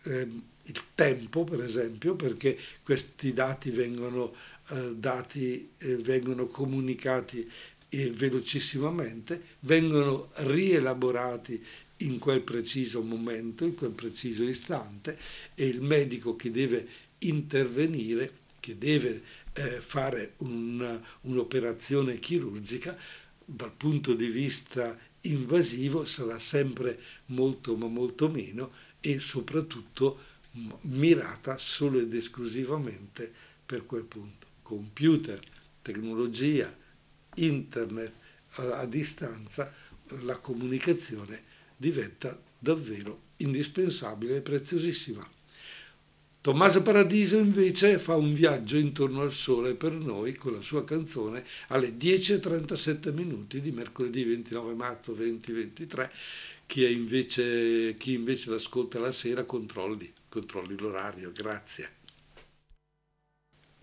eh, 0.04 0.28
il 0.62 0.82
tempo, 0.94 1.42
per 1.42 1.60
esempio, 1.60 2.14
perché 2.14 2.56
questi 2.84 3.32
dati 3.32 3.70
vengono, 3.70 4.32
eh, 4.68 4.94
dati, 4.94 5.70
eh, 5.78 5.96
vengono 5.96 6.46
comunicati 6.46 7.50
eh, 7.88 8.10
velocissimamente, 8.12 9.42
vengono 9.60 10.30
rielaborati 10.34 11.60
in 11.96 12.20
quel 12.20 12.42
preciso 12.42 13.02
momento, 13.02 13.64
in 13.64 13.74
quel 13.74 13.90
preciso 13.90 14.44
istante 14.44 15.18
e 15.56 15.66
il 15.66 15.80
medico 15.80 16.36
che 16.36 16.52
deve 16.52 16.86
intervenire, 17.18 18.34
che 18.60 18.78
deve 18.78 19.20
eh, 19.54 19.80
fare 19.80 20.34
un, 20.38 21.00
un'operazione 21.22 22.20
chirurgica, 22.20 22.96
dal 23.44 23.72
punto 23.72 24.14
di 24.14 24.28
vista 24.28 24.96
invasivo 25.22 26.04
sarà 26.04 26.38
sempre 26.38 26.98
molto 27.26 27.76
ma 27.76 27.86
molto 27.86 28.28
meno 28.28 28.72
e 29.00 29.18
soprattutto 29.18 30.28
mirata 30.82 31.56
solo 31.58 31.98
ed 31.98 32.12
esclusivamente 32.14 33.32
per 33.64 33.86
quel 33.86 34.04
punto. 34.04 34.46
Computer, 34.62 35.40
tecnologia, 35.82 36.74
internet 37.36 38.12
a, 38.54 38.84
distanza, 38.86 39.72
la 40.22 40.38
comunicazione 40.38 41.42
diventa 41.76 42.40
davvero 42.58 43.28
indispensabile 43.36 44.36
e 44.36 44.40
preziosissima. 44.40 45.28
Tommaso 46.42 46.80
Paradiso 46.80 47.36
invece 47.36 47.98
fa 47.98 48.16
un 48.16 48.32
viaggio 48.32 48.78
intorno 48.78 49.20
al 49.20 49.30
sole 49.30 49.74
per 49.74 49.92
noi 49.92 50.34
con 50.36 50.54
la 50.54 50.62
sua 50.62 50.82
canzone 50.82 51.44
alle 51.68 51.98
10.37 51.98 53.12
minuti 53.12 53.60
di 53.60 53.70
mercoledì 53.72 54.24
29 54.24 54.72
marzo 54.72 55.12
2023. 55.12 56.10
Chi 56.64 56.90
invece, 56.90 57.94
chi 57.98 58.14
invece 58.14 58.48
l'ascolta 58.48 58.98
la 58.98 59.12
sera 59.12 59.44
controlli, 59.44 60.10
controlli 60.30 60.78
l'orario. 60.78 61.30
Grazie. 61.30 61.90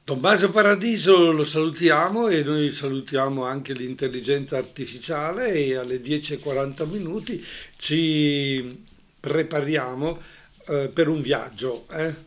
Tommaso 0.03 0.49
Paradiso 0.49 1.31
lo 1.31 1.45
salutiamo 1.45 2.27
e 2.27 2.41
noi 2.41 2.71
salutiamo 2.71 3.43
anche 3.43 3.73
l'intelligenza 3.73 4.57
artificiale 4.57 5.53
e 5.53 5.75
alle 5.75 6.01
10.40 6.01 6.89
minuti 6.89 7.45
ci 7.75 8.83
prepariamo 9.19 10.19
eh, 10.69 10.89
per 10.91 11.07
un 11.07 11.21
viaggio. 11.21 11.85
Eh? 11.89 12.26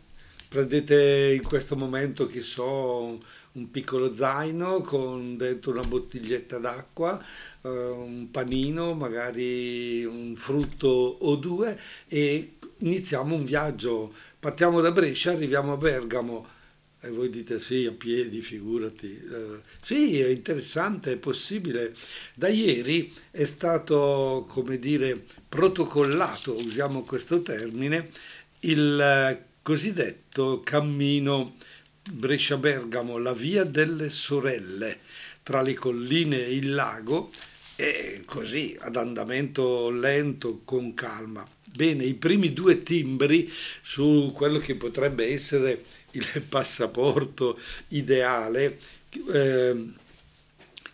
Prendete 0.50 1.32
in 1.32 1.44
questo 1.44 1.76
momento, 1.76 2.26
che 2.26 2.42
so, 2.42 3.22
un 3.52 3.70
piccolo 3.70 4.16
zaino 4.16 4.80
con 4.80 5.36
dentro 5.36 5.70
una 5.70 5.82
bottiglietta 5.82 6.58
d'acqua, 6.58 7.24
eh, 7.62 7.68
un 7.68 8.32
panino, 8.32 8.94
magari 8.94 10.04
un 10.04 10.34
frutto 10.34 10.88
o 10.88 11.36
due 11.36 11.78
e 12.08 12.54
iniziamo 12.78 13.32
un 13.32 13.44
viaggio. 13.44 14.12
Partiamo 14.40 14.80
da 14.80 14.90
Brescia, 14.90 15.30
arriviamo 15.30 15.74
a 15.74 15.76
Bergamo 15.76 16.48
e 17.00 17.10
voi 17.10 17.30
dite 17.30 17.60
sì, 17.60 17.86
a 17.86 17.92
piedi, 17.92 18.42
figurati. 18.42 19.22
Uh, 19.24 19.60
sì, 19.80 20.18
è 20.18 20.26
interessante, 20.30 21.12
è 21.12 21.16
possibile. 21.16 21.94
Da 22.34 22.48
ieri 22.48 23.14
è 23.30 23.44
stato, 23.44 24.46
come 24.48 24.80
dire, 24.80 25.24
protocollato, 25.48 26.56
usiamo 26.56 27.04
questo 27.04 27.40
termine, 27.40 28.10
il 28.62 29.00
eh, 29.00 29.49
cosiddetto 29.62 30.60
cammino 30.64 31.56
Brescia-Bergamo, 32.10 33.18
la 33.18 33.32
via 33.32 33.64
delle 33.64 34.10
sorelle, 34.10 35.00
tra 35.42 35.62
le 35.62 35.74
colline 35.74 36.44
e 36.44 36.54
il 36.54 36.74
lago, 36.74 37.30
e 37.76 38.22
così 38.26 38.76
ad 38.80 38.96
andamento 38.96 39.90
lento, 39.90 40.60
con 40.64 40.94
calma. 40.94 41.46
Bene, 41.64 42.04
i 42.04 42.14
primi 42.14 42.52
due 42.52 42.82
timbri 42.82 43.50
su 43.80 44.32
quello 44.34 44.58
che 44.58 44.74
potrebbe 44.74 45.32
essere 45.32 45.84
il 46.12 46.42
passaporto 46.48 47.58
ideale 47.88 48.78
eh, 49.32 49.92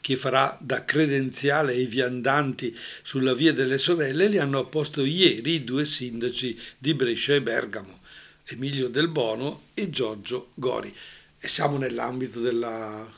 che 0.01 0.17
farà 0.17 0.57
da 0.61 0.85
credenziale 0.85 1.73
ai 1.73 1.87
viandanti 1.87 2.77
sulla 3.03 3.35
via 3.35 3.53
delle 3.53 3.77
sorelle 3.79 4.29
li 4.29 4.39
hanno 4.39 4.61
apposto 4.61 5.05
ieri 5.05 5.55
i 5.55 5.65
due 5.65 5.85
sindaci 5.85 6.57
di 6.79 6.95
Brescia 6.95 7.35
e 7.35 7.43
Bergamo, 7.43 8.01
Emilio 8.49 8.89
Del 8.89 9.09
Bono 9.09 9.63
e 9.75 9.91
Giorgio 9.91 10.51
Gori. 10.55 10.95
E 11.39 11.49
siamo 11.49 11.79
nell'ambito 11.79 12.41
della 12.41 13.11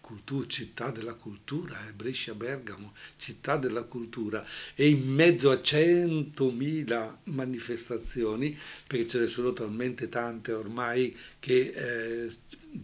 cultura, 0.00 0.48
città 0.48 0.90
della 0.90 1.14
cultura, 1.14 1.86
eh, 1.86 1.92
Brescia 1.92 2.34
Bergamo, 2.34 2.92
città 3.16 3.56
della 3.56 3.84
cultura, 3.84 4.44
e 4.74 4.88
in 4.88 5.06
mezzo 5.06 5.52
a 5.52 5.54
100.000 5.54 7.16
manifestazioni, 7.24 8.58
perché 8.86 9.06
ce 9.06 9.20
ne 9.20 9.26
sono 9.28 9.52
talmente 9.52 10.08
tante 10.08 10.50
ormai 10.52 11.16
che 11.38 11.72
eh, 11.74 12.30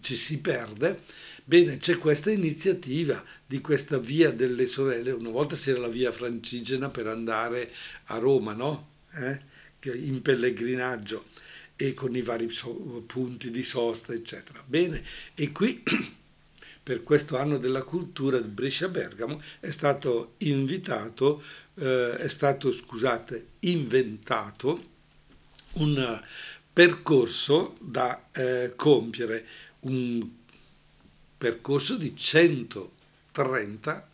ci 0.00 0.14
si 0.14 0.38
perde, 0.38 1.00
bene, 1.44 1.78
c'è 1.78 1.98
questa 1.98 2.30
iniziativa 2.30 3.24
di 3.44 3.60
questa 3.60 3.98
via 3.98 4.30
delle 4.30 4.68
sorelle, 4.68 5.10
una 5.10 5.30
volta 5.30 5.56
c'era 5.56 5.80
la 5.80 5.88
via 5.88 6.12
francigena 6.12 6.88
per 6.88 7.08
andare 7.08 7.72
a 8.04 8.18
Roma, 8.18 8.52
no? 8.52 8.90
Eh? 9.12 9.52
In 9.92 10.22
pellegrinaggio 10.22 11.32
e 11.76 11.94
con 11.94 12.14
i 12.14 12.22
vari 12.22 12.48
punti 13.06 13.50
di 13.50 13.62
sosta, 13.62 14.12
eccetera. 14.12 14.62
Bene, 14.66 15.04
e 15.34 15.50
qui 15.52 15.82
per 16.82 17.02
questo 17.02 17.36
anno 17.36 17.58
della 17.58 17.82
cultura 17.82 18.38
di 18.38 18.48
Brescia 18.48 18.88
Bergamo 18.88 19.42
è 19.60 19.70
stato 19.70 20.34
invitato, 20.38 21.42
eh, 21.74 22.16
è 22.16 22.28
stato, 22.28 22.72
scusate, 22.72 23.46
inventato 23.60 24.92
un 25.74 26.22
percorso 26.72 27.76
da 27.80 28.28
eh, 28.32 28.72
compiere, 28.76 29.46
un 29.80 30.28
percorso 31.36 31.96
di 31.96 32.16
130 32.16 34.08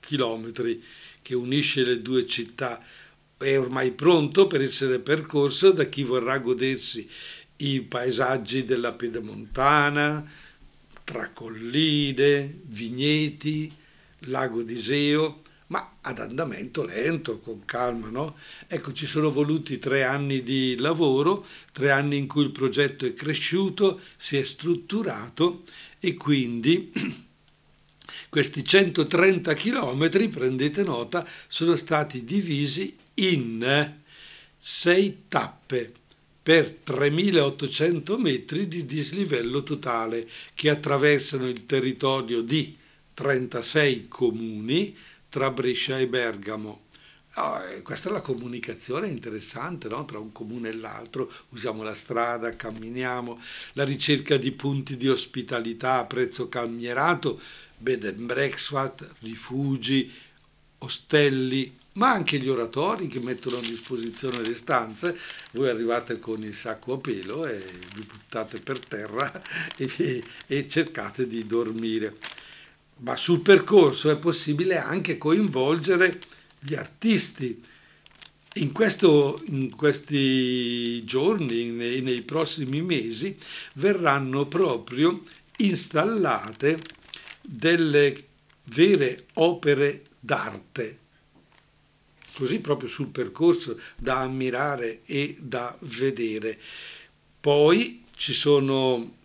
chilometri 0.00 0.82
che 1.22 1.34
unisce 1.34 1.84
le 1.84 2.00
due 2.00 2.26
città 2.26 2.82
è 3.38 3.58
ormai 3.58 3.92
pronto 3.92 4.46
per 4.46 4.60
essere 4.62 4.98
percorso 4.98 5.70
da 5.70 5.84
chi 5.84 6.02
vorrà 6.02 6.38
godersi 6.38 7.08
i 7.58 7.80
paesaggi 7.82 8.64
della 8.64 8.92
Pedemontana, 8.92 10.28
tra 11.04 11.30
colline, 11.30 12.60
vigneti, 12.66 13.72
lago 14.20 14.62
di 14.62 14.78
Seo, 14.80 15.42
ma 15.68 15.96
ad 16.00 16.18
andamento 16.18 16.84
lento, 16.84 17.38
con 17.38 17.64
calma. 17.64 18.08
No? 18.10 18.36
Ecco, 18.66 18.92
ci 18.92 19.06
sono 19.06 19.30
voluti 19.30 19.78
tre 19.78 20.04
anni 20.04 20.42
di 20.42 20.76
lavoro, 20.78 21.46
tre 21.72 21.90
anni 21.90 22.16
in 22.16 22.26
cui 22.26 22.42
il 22.42 22.52
progetto 22.52 23.06
è 23.06 23.14
cresciuto, 23.14 24.00
si 24.16 24.36
è 24.36 24.42
strutturato 24.44 25.64
e 25.98 26.14
quindi 26.14 26.92
questi 28.28 28.64
130 28.64 29.54
chilometri, 29.54 30.28
prendete 30.28 30.82
nota, 30.82 31.26
sono 31.46 31.76
stati 31.76 32.24
divisi 32.24 32.96
in 33.18 33.94
sei 34.56 35.24
tappe 35.28 35.92
per 36.42 36.78
3.800 36.84 38.18
metri 38.18 38.66
di 38.66 38.84
dislivello 38.84 39.62
totale 39.62 40.28
che 40.54 40.70
attraversano 40.70 41.46
il 41.46 41.66
territorio 41.66 42.40
di 42.40 42.76
36 43.14 44.08
comuni 44.08 44.96
tra 45.28 45.50
Brescia 45.50 45.98
e 45.98 46.06
Bergamo. 46.06 46.86
Oh, 47.34 47.60
questa 47.82 48.08
è 48.08 48.12
la 48.12 48.20
comunicazione 48.20 49.08
interessante 49.08 49.88
no? 49.88 50.04
tra 50.04 50.18
un 50.18 50.32
comune 50.32 50.70
e 50.70 50.74
l'altro, 50.74 51.30
usiamo 51.50 51.82
la 51.82 51.94
strada, 51.94 52.56
camminiamo, 52.56 53.40
la 53.74 53.84
ricerca 53.84 54.36
di 54.36 54.50
punti 54.52 54.96
di 54.96 55.08
ospitalità 55.08 55.98
a 55.98 56.04
prezzo 56.04 56.48
calmierato, 56.48 57.40
bed 57.76 58.04
and 58.06 58.22
breakfast, 58.22 59.06
rifugi, 59.20 60.10
ostelli, 60.78 61.77
ma 61.98 62.12
anche 62.12 62.38
gli 62.38 62.48
oratori 62.48 63.08
che 63.08 63.18
mettono 63.18 63.58
a 63.58 63.60
disposizione 63.60 64.40
le 64.40 64.54
stanze, 64.54 65.18
voi 65.50 65.68
arrivate 65.68 66.20
con 66.20 66.42
il 66.44 66.54
sacco 66.54 66.94
a 66.94 66.98
pelo 66.98 67.44
e 67.44 67.58
vi 67.94 68.02
buttate 68.02 68.60
per 68.60 68.78
terra 68.78 69.42
e, 69.76 70.22
e 70.46 70.68
cercate 70.68 71.26
di 71.26 71.46
dormire. 71.46 72.16
Ma 73.00 73.16
sul 73.16 73.40
percorso 73.40 74.10
è 74.10 74.16
possibile 74.16 74.78
anche 74.78 75.18
coinvolgere 75.18 76.20
gli 76.60 76.74
artisti. 76.74 77.60
In, 78.54 78.72
questo, 78.72 79.42
in 79.46 79.70
questi 79.70 81.04
giorni, 81.04 81.66
nei, 81.66 82.00
nei 82.00 82.22
prossimi 82.22 82.80
mesi, 82.80 83.36
verranno 83.74 84.46
proprio 84.46 85.22
installate 85.56 86.80
delle 87.40 88.24
vere 88.64 89.26
opere 89.34 90.04
d'arte 90.18 91.06
così 92.38 92.60
proprio 92.60 92.88
sul 92.88 93.08
percorso 93.08 93.80
da 93.96 94.20
ammirare 94.20 95.00
e 95.06 95.36
da 95.40 95.76
vedere. 95.80 96.56
Poi 97.40 98.04
ci 98.14 98.32
sono 98.32 99.16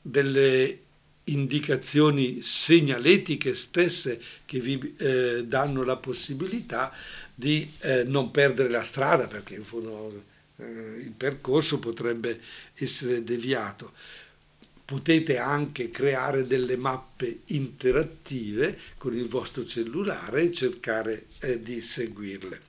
delle 0.00 0.78
indicazioni 1.24 2.40
segnaletiche 2.42 3.56
stesse 3.56 4.20
che 4.44 4.60
vi 4.60 4.94
eh, 4.96 5.44
danno 5.44 5.82
la 5.82 5.96
possibilità 5.96 6.92
di 7.34 7.68
eh, 7.80 8.04
non 8.04 8.30
perdere 8.30 8.70
la 8.70 8.84
strada 8.84 9.26
perché 9.26 9.54
in 9.54 9.64
fondo 9.64 10.22
eh, 10.56 10.64
il 10.64 11.14
percorso 11.16 11.80
potrebbe 11.80 12.40
essere 12.74 13.24
deviato 13.24 13.92
potete 14.84 15.38
anche 15.38 15.90
creare 15.90 16.46
delle 16.46 16.76
mappe 16.76 17.40
interattive 17.46 18.78
con 18.98 19.14
il 19.14 19.28
vostro 19.28 19.64
cellulare 19.64 20.42
e 20.42 20.52
cercare 20.52 21.26
eh, 21.40 21.60
di 21.60 21.80
seguirle. 21.80 22.60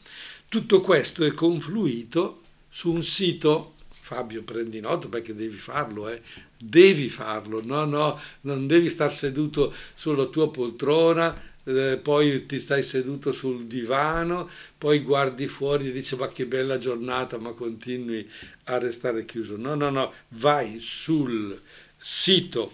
Tutto 0.48 0.82
questo 0.82 1.26
è 1.26 1.34
confluito 1.34 2.42
su 2.70 2.92
un 2.92 3.04
sito, 3.04 3.74
Fabio 3.90 4.44
prendi 4.44 4.80
nota 4.80 5.08
perché 5.08 5.34
devi 5.34 5.58
farlo, 5.58 6.10
eh, 6.10 6.22
devi 6.58 7.10
farlo, 7.10 7.62
no, 7.64 7.86
no, 7.86 8.20
non 8.42 8.68
devi 8.68 8.90
star 8.90 9.12
seduto 9.12 9.74
sulla 9.96 10.26
tua 10.26 10.50
poltrona, 10.50 11.52
eh, 11.66 12.00
poi 12.02 12.46
ti 12.46 12.60
stai 12.60 12.84
seduto 12.84 13.32
sul 13.32 13.66
divano, 13.66 14.50
poi 14.78 15.00
guardi 15.00 15.48
fuori 15.48 15.88
e 15.88 15.92
dici 15.92 16.16
ma 16.16 16.28
che 16.30 16.46
bella 16.46 16.78
giornata, 16.78 17.38
ma 17.38 17.52
continui 17.54 18.30
a 18.66 18.78
restare 18.78 19.26
chiuso. 19.26 19.56
No, 19.58 19.76
no, 19.76 19.90
no, 19.90 20.14
vai 20.30 20.80
sul 20.80 21.60
sito 22.06 22.74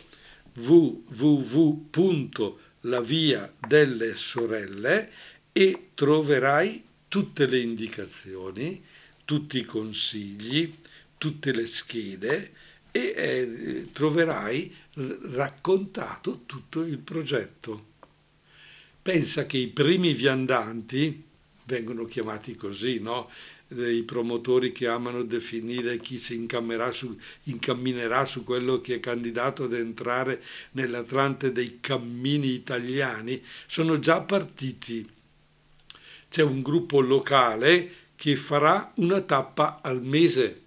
www.lavia 0.56 1.54
delle 3.68 4.16
sorelle 4.16 5.12
e 5.52 5.90
troverai 5.94 6.84
tutte 7.08 7.46
le 7.46 7.60
indicazioni, 7.60 8.84
tutti 9.26 9.60
i 9.60 9.66
consigli, 9.66 10.76
tutte 11.18 11.54
le 11.54 11.68
schede 11.68 12.54
e 12.92 13.14
eh, 13.16 13.90
troverai 13.94 14.76
raccontato 14.96 16.42
tutto 16.48 16.82
il 16.82 16.98
progetto. 16.98 17.86
Pensa 19.00 19.46
che 19.46 19.58
i 19.58 19.68
primi 19.68 20.14
viandanti 20.14 21.29
vengono 21.70 22.06
chiamati 22.06 22.56
così, 22.56 23.00
no? 23.00 23.30
dei 23.72 24.02
promotori 24.02 24.72
che 24.72 24.88
amano 24.88 25.22
definire 25.22 26.00
chi 26.00 26.18
si 26.18 26.48
su, 26.92 27.16
incamminerà 27.44 28.26
su 28.26 28.44
quello 28.44 28.82
che 28.82 28.96
è 28.96 29.00
candidato 29.00 29.66
ad 29.66 29.74
entrare 29.74 30.42
nell'Atlante 30.72 31.52
dei 31.52 31.78
cammini 31.80 32.52
italiani, 32.52 33.44
sono 33.68 34.00
già 34.00 34.22
partiti. 34.22 35.08
C'è 36.28 36.42
un 36.42 36.64
gruppo 36.64 37.00
locale 37.00 37.94
che 38.16 38.36
farà 38.36 38.92
una 38.96 39.22
tappa 39.22 39.82
al 39.84 40.02
mese. 40.02 40.64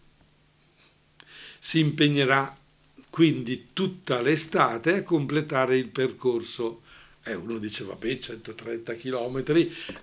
Si 1.59 1.81
impegnerà 1.81 2.57
quindi 3.11 3.71
tutta 3.73 4.21
l'estate 4.21 4.99
a 4.99 5.03
completare 5.03 5.77
il 5.77 5.89
percorso 5.89 6.82
e 7.25 7.35
uno 7.35 7.59
dice, 7.59 7.85
vabbè, 7.85 8.19
130 8.19 8.95
km 8.95 9.43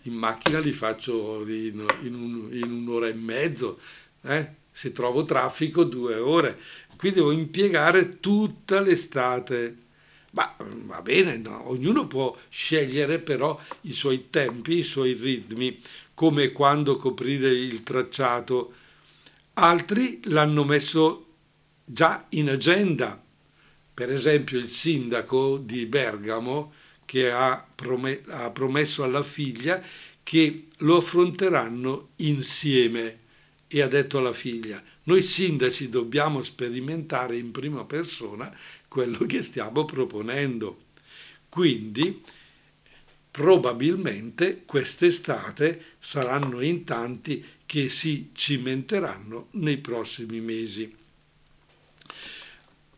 in 0.04 0.14
macchina 0.14 0.60
li 0.60 0.72
faccio 0.72 1.42
in, 1.48 1.86
in, 2.04 2.14
un, 2.14 2.50
in 2.52 2.72
un'ora 2.72 3.08
e 3.08 3.14
mezzo, 3.14 3.80
eh? 4.22 4.56
se 4.72 4.92
trovo 4.92 5.26
traffico 5.26 5.84
due 5.84 6.16
ore. 6.16 6.58
Qui 6.96 7.12
devo 7.12 7.32
impiegare 7.32 8.20
tutta 8.20 8.80
l'estate. 8.80 9.88
Ma 10.32 10.56
va 10.86 11.02
bene, 11.02 11.38
no? 11.38 11.70
ognuno 11.70 12.08
può 12.08 12.38
scegliere 12.50 13.20
però 13.20 13.60
i 13.82 13.94
suoi 13.94 14.30
tempi, 14.30 14.78
i 14.78 14.84
suoi 14.84 15.14
ritmi, 15.14 15.82
come 16.14 16.52
quando 16.52 16.98
coprire 16.98 17.50
il 17.50 17.84
tracciato. 17.84 18.74
Altri 19.54 20.22
l'hanno 20.26 20.64
messo 20.64 21.26
già 21.84 22.26
in 22.30 22.50
agenda. 22.50 23.22
Per 23.94 24.10
esempio 24.10 24.58
il 24.60 24.70
sindaco 24.70 25.58
di 25.58 25.86
Bergamo 25.86 26.74
che 27.10 27.32
ha, 27.32 27.68
promesso 28.54 29.04
alla 29.04 29.24
figlia 29.24 29.82
che 30.22 30.68
lo 30.78 30.98
affronteranno 30.98 32.10
insieme 32.18 33.18
e 33.68 33.82
ha 33.82 33.88
detto 33.88 34.20
alla 34.20 34.32
figlia, 34.32 34.80
noi 35.06 35.24
sindaci 35.24 35.90
dobbiamo 35.90 36.44
sperimentare 36.44 37.36
in 37.36 37.50
prima 37.50 37.84
persona 37.84 38.56
quello 38.88 39.26
che 39.26 39.42
stiamo 39.42 39.86
proponendo. 39.86 40.84
Quindi 41.50 42.22
probabilmente 43.32 44.62
quest'estate 44.64 45.96
saranno 45.98 46.62
in 46.62 46.84
tanti 46.84 47.44
che 47.66 47.90
si 47.90 48.30
cimenteranno 48.34 49.48
nei 49.54 49.78
prossimi 49.78 50.42
mesi. 50.42 50.96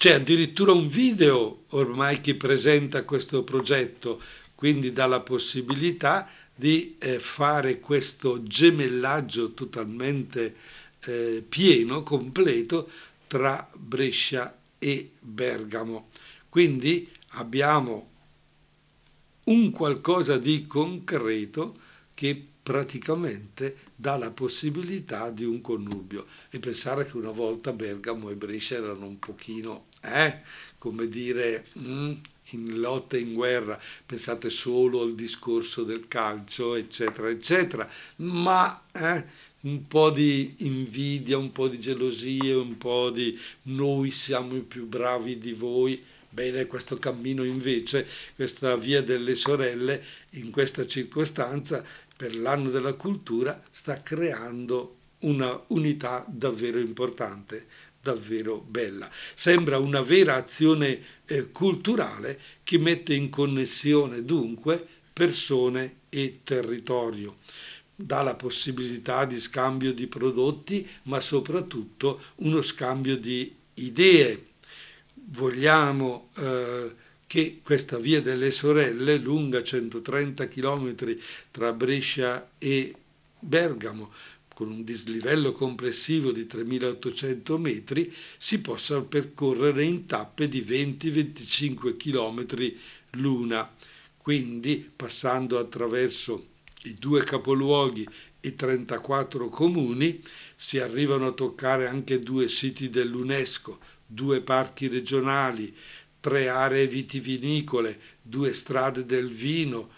C'è 0.01 0.13
addirittura 0.13 0.71
un 0.71 0.87
video 0.87 1.65
ormai 1.67 2.21
che 2.21 2.33
presenta 2.33 3.03
questo 3.03 3.43
progetto, 3.43 4.19
quindi 4.55 4.91
dà 4.91 5.05
la 5.05 5.19
possibilità 5.19 6.27
di 6.55 6.95
eh, 6.97 7.19
fare 7.19 7.79
questo 7.79 8.41
gemellaggio 8.41 9.53
totalmente 9.53 10.55
eh, 11.05 11.45
pieno, 11.47 12.01
completo 12.01 12.89
tra 13.27 13.69
Brescia 13.75 14.57
e 14.79 15.11
Bergamo. 15.19 16.09
Quindi 16.49 17.07
abbiamo 17.33 18.09
un 19.43 19.69
qualcosa 19.69 20.39
di 20.39 20.65
concreto 20.65 21.77
che 22.15 22.47
praticamente 22.63 23.77
dà 23.95 24.17
la 24.17 24.31
possibilità 24.31 25.29
di 25.29 25.43
un 25.43 25.61
connubio 25.61 26.25
e 26.49 26.59
pensare 26.59 27.05
che 27.05 27.17
una 27.17 27.31
volta 27.31 27.73
Bergamo 27.73 28.29
e 28.29 28.35
Brescia 28.35 28.75
erano 28.75 29.05
un 29.05 29.19
pochino, 29.19 29.85
eh, 30.01 30.41
come 30.77 31.07
dire, 31.07 31.65
mm, 31.79 32.13
in 32.51 32.79
lotta 32.79 33.17
in 33.17 33.33
guerra, 33.33 33.79
pensate 34.05 34.49
solo 34.49 35.01
al 35.01 35.15
discorso 35.15 35.83
del 35.83 36.07
calcio, 36.07 36.75
eccetera, 36.75 37.29
eccetera, 37.29 37.89
ma 38.17 38.83
eh, 38.91 39.25
un 39.61 39.87
po' 39.87 40.09
di 40.09 40.55
invidia, 40.59 41.37
un 41.37 41.51
po' 41.51 41.67
di 41.67 41.79
gelosie, 41.79 42.53
un 42.53 42.77
po' 42.77 43.11
di 43.11 43.37
noi 43.63 44.11
siamo 44.11 44.55
i 44.55 44.61
più 44.61 44.87
bravi 44.87 45.37
di 45.37 45.53
voi, 45.53 46.03
Bene, 46.33 46.65
questo 46.65 46.97
cammino 46.97 47.43
invece, 47.43 48.07
questa 48.35 48.77
via 48.77 49.03
delle 49.03 49.35
sorelle, 49.35 50.01
in 50.31 50.49
questa 50.49 50.87
circostanza, 50.87 51.83
per 52.15 52.33
l'anno 52.33 52.69
della 52.69 52.93
cultura, 52.93 53.61
sta 53.69 54.01
creando 54.01 54.95
una 55.19 55.61
unità 55.67 56.25
davvero 56.29 56.79
importante, 56.79 57.65
davvero 58.01 58.57
bella. 58.59 59.09
Sembra 59.35 59.77
una 59.77 60.01
vera 60.01 60.35
azione 60.35 60.99
eh, 61.25 61.51
culturale 61.51 62.39
che 62.63 62.77
mette 62.77 63.13
in 63.13 63.29
connessione 63.29 64.23
dunque 64.23 64.85
persone 65.13 65.95
e 66.09 66.39
territorio 66.43 67.37
dà 68.01 68.21
la 68.21 68.35
possibilità 68.35 69.25
di 69.25 69.39
scambio 69.39 69.93
di 69.93 70.07
prodotti, 70.07 70.87
ma 71.03 71.19
soprattutto 71.19 72.21
uno 72.37 72.61
scambio 72.61 73.17
di 73.17 73.53
idee 73.75 74.47
vogliamo 75.13 76.29
eh, 76.37 76.95
che 77.27 77.61
questa 77.63 77.97
via 77.97 78.21
delle 78.21 78.51
sorelle, 78.51 79.17
lunga 79.17 79.63
130 79.63 80.47
km 80.47 80.95
tra 81.51 81.71
Brescia 81.71 82.49
e 82.57 82.93
Bergamo, 83.39 84.11
con 84.61 84.69
un 84.69 84.83
dislivello 84.83 85.53
complessivo 85.53 86.31
di 86.31 86.43
3.800 86.43 87.57
metri, 87.57 88.13
si 88.37 88.61
possa 88.61 89.01
percorrere 89.01 89.83
in 89.83 90.05
tappe 90.05 90.47
di 90.47 90.61
20-25 90.61 91.97
km 91.97 92.45
l'una. 93.19 93.73
Quindi, 94.17 94.87
passando 94.95 95.57
attraverso 95.57 96.49
i 96.83 96.93
due 96.93 97.23
capoluoghi 97.23 98.07
e 98.39 98.53
34 98.53 99.49
comuni, 99.49 100.21
si 100.55 100.77
arrivano 100.77 101.25
a 101.25 101.31
toccare 101.31 101.87
anche 101.87 102.19
due 102.19 102.47
siti 102.47 102.91
dell'UNESCO, 102.91 103.79
due 104.05 104.41
parchi 104.41 104.87
regionali, 104.87 105.75
tre 106.19 106.49
aree 106.49 106.85
vitivinicole, 106.85 107.99
due 108.21 108.53
strade 108.53 109.07
del 109.07 109.31
vino 109.31 109.89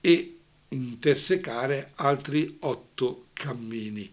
e 0.00 0.41
intersecare 0.72 1.92
altri 1.96 2.56
otto 2.60 3.26
cammini. 3.32 4.12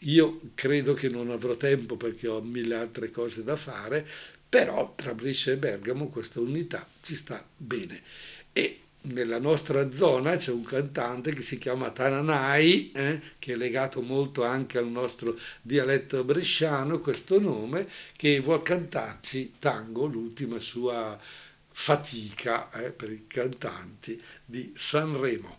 Io 0.02 0.40
credo 0.54 0.94
che 0.94 1.08
non 1.08 1.30
avrò 1.30 1.56
tempo 1.56 1.96
perché 1.96 2.28
ho 2.28 2.40
mille 2.40 2.74
altre 2.74 3.10
cose 3.10 3.42
da 3.42 3.56
fare, 3.56 4.06
però 4.48 4.94
tra 4.94 5.12
Brescia 5.14 5.52
e 5.52 5.56
Bergamo 5.58 6.08
questa 6.08 6.40
unità 6.40 6.88
ci 7.02 7.16
sta 7.16 7.46
bene. 7.56 8.02
E 8.52 8.80
nella 9.02 9.38
nostra 9.38 9.90
zona 9.90 10.36
c'è 10.36 10.50
un 10.50 10.64
cantante 10.64 11.32
che 11.32 11.42
si 11.42 11.58
chiama 11.58 11.90
Tananai, 11.90 12.92
eh, 12.92 13.20
che 13.38 13.52
è 13.52 13.56
legato 13.56 14.02
molto 14.02 14.44
anche 14.44 14.78
al 14.78 14.88
nostro 14.88 15.38
dialetto 15.62 16.24
bresciano, 16.24 17.00
questo 17.00 17.40
nome, 17.40 17.88
che 18.16 18.40
vuol 18.40 18.62
cantarci 18.62 19.54
tango, 19.58 20.06
l'ultima 20.06 20.58
sua 20.58 21.18
fatica 21.70 22.70
eh, 22.72 22.90
per 22.90 23.10
i 23.10 23.26
cantanti 23.26 24.20
di 24.44 24.72
Sanremo. 24.74 25.57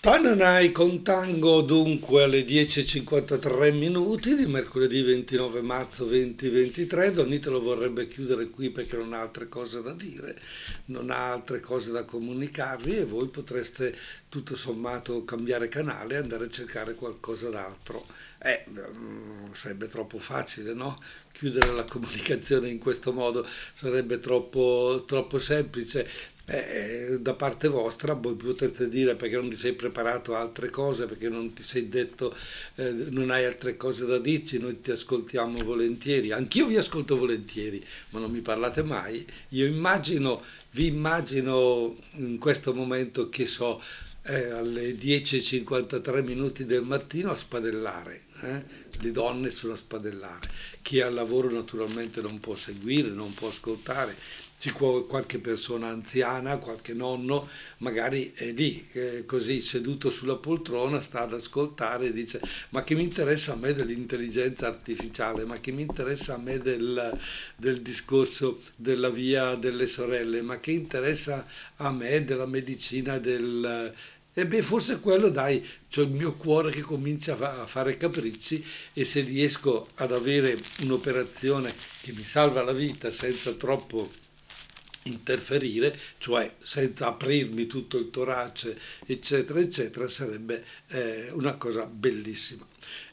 Tananai 0.00 0.70
con 0.70 1.02
tango 1.02 1.60
dunque 1.60 2.22
alle 2.22 2.44
10.53 2.44 3.74
minuti 3.74 4.36
di 4.36 4.46
mercoledì 4.46 5.02
29 5.02 5.60
marzo 5.60 6.04
2023. 6.04 7.12
Donitelo 7.12 7.60
vorrebbe 7.60 8.06
chiudere 8.06 8.48
qui 8.48 8.70
perché 8.70 8.96
non 8.96 9.12
ha 9.12 9.20
altre 9.20 9.48
cose 9.48 9.82
da 9.82 9.92
dire, 9.94 10.40
non 10.86 11.10
ha 11.10 11.32
altre 11.32 11.58
cose 11.58 11.90
da 11.90 12.04
comunicarvi 12.04 12.96
e 12.96 13.04
voi 13.06 13.26
potreste 13.26 13.92
tutto 14.28 14.54
sommato 14.54 15.24
cambiare 15.24 15.68
canale 15.68 16.14
e 16.14 16.18
andare 16.18 16.44
a 16.44 16.50
cercare 16.50 16.94
qualcosa 16.94 17.48
d'altro. 17.48 18.06
Eh, 18.40 18.66
mm, 18.70 19.52
sarebbe 19.52 19.88
troppo 19.88 20.20
facile, 20.20 20.74
no? 20.74 20.96
Chiudere 21.32 21.72
la 21.72 21.84
comunicazione 21.84 22.68
in 22.68 22.78
questo 22.78 23.12
modo 23.12 23.44
sarebbe 23.74 24.20
troppo, 24.20 25.02
troppo 25.08 25.40
semplice 25.40 26.36
eh, 26.50 27.18
da 27.20 27.34
parte 27.34 27.68
vostra 27.68 28.14
voi 28.14 28.34
potrete 28.34 28.88
dire 28.88 29.16
perché 29.16 29.36
non 29.36 29.50
ti 29.50 29.56
sei 29.56 29.74
preparato 29.74 30.34
altre 30.34 30.70
cose, 30.70 31.06
perché 31.06 31.28
non 31.28 31.52
ti 31.52 31.62
sei 31.62 31.88
detto, 31.90 32.34
eh, 32.76 32.90
non 33.10 33.30
hai 33.30 33.44
altre 33.44 33.76
cose 33.76 34.06
da 34.06 34.18
dirci, 34.18 34.58
noi 34.58 34.80
ti 34.80 34.90
ascoltiamo 34.90 35.62
volentieri, 35.62 36.32
anch'io 36.32 36.66
vi 36.66 36.76
ascolto 36.76 37.18
volentieri, 37.18 37.84
ma 38.10 38.20
non 38.20 38.30
mi 38.30 38.40
parlate 38.40 38.82
mai. 38.82 39.26
Io 39.50 39.66
immagino, 39.66 40.42
vi 40.70 40.86
immagino 40.86 41.94
in 42.12 42.38
questo 42.38 42.72
momento 42.72 43.28
che 43.28 43.44
so, 43.44 43.82
eh, 44.22 44.50
alle 44.50 44.92
10.53 44.92 46.22
minuti 46.22 46.64
del 46.64 46.82
mattino 46.82 47.30
a 47.30 47.36
spadellare, 47.36 48.22
eh? 48.42 48.64
le 49.00 49.10
donne 49.10 49.50
sono 49.50 49.74
a 49.74 49.76
spadellare, 49.76 50.48
chi 50.80 50.98
è 50.98 51.02
al 51.02 51.14
lavoro 51.14 51.50
naturalmente 51.50 52.20
non 52.20 52.40
può 52.40 52.54
seguire, 52.54 53.08
non 53.08 53.32
può 53.32 53.48
ascoltare, 53.48 54.16
ci 54.58 54.72
può 54.72 55.04
qualche 55.04 55.38
persona 55.38 55.88
anziana, 55.88 56.58
qualche 56.58 56.92
nonno, 56.92 57.48
magari 57.78 58.32
è 58.34 58.50
lì, 58.52 58.86
eh, 58.92 59.24
così 59.24 59.60
seduto 59.60 60.10
sulla 60.10 60.36
poltrona, 60.36 61.00
sta 61.00 61.20
ad 61.20 61.32
ascoltare 61.32 62.06
e 62.06 62.12
dice 62.12 62.40
ma 62.70 62.82
che 62.82 62.94
mi 62.94 63.02
interessa 63.02 63.52
a 63.52 63.56
me 63.56 63.72
dell'intelligenza 63.72 64.66
artificiale, 64.66 65.44
ma 65.44 65.58
che 65.60 65.70
mi 65.70 65.82
interessa 65.82 66.34
a 66.34 66.38
me 66.38 66.58
del, 66.58 67.16
del 67.56 67.80
discorso 67.82 68.60
della 68.74 69.10
via 69.10 69.54
delle 69.54 69.86
sorelle, 69.86 70.42
ma 70.42 70.58
che 70.58 70.72
interessa 70.72 71.46
a 71.76 71.90
me 71.92 72.24
della 72.24 72.46
medicina 72.46 73.18
del... 73.18 73.94
E 74.34 74.46
beh, 74.46 74.62
forse 74.62 75.00
quello, 75.00 75.30
dai, 75.30 75.64
c'ho 75.90 76.02
il 76.02 76.10
mio 76.10 76.34
cuore 76.34 76.70
che 76.70 76.82
comincia 76.82 77.34
a 77.36 77.66
fare 77.66 77.96
capricci 77.96 78.64
e 78.92 79.04
se 79.04 79.22
riesco 79.22 79.88
ad 79.96 80.12
avere 80.12 80.56
un'operazione 80.82 81.74
che 82.02 82.12
mi 82.12 82.22
salva 82.22 82.62
la 82.62 82.72
vita 82.72 83.10
senza 83.10 83.52
troppo 83.54 84.26
interferire, 85.08 85.96
cioè 86.18 86.54
senza 86.62 87.08
aprirmi 87.08 87.66
tutto 87.66 87.98
il 87.98 88.10
torace, 88.10 88.76
eccetera, 89.06 89.60
eccetera, 89.60 90.08
sarebbe 90.08 90.64
eh, 90.88 91.30
una 91.32 91.54
cosa 91.54 91.86
bellissima. 91.86 92.66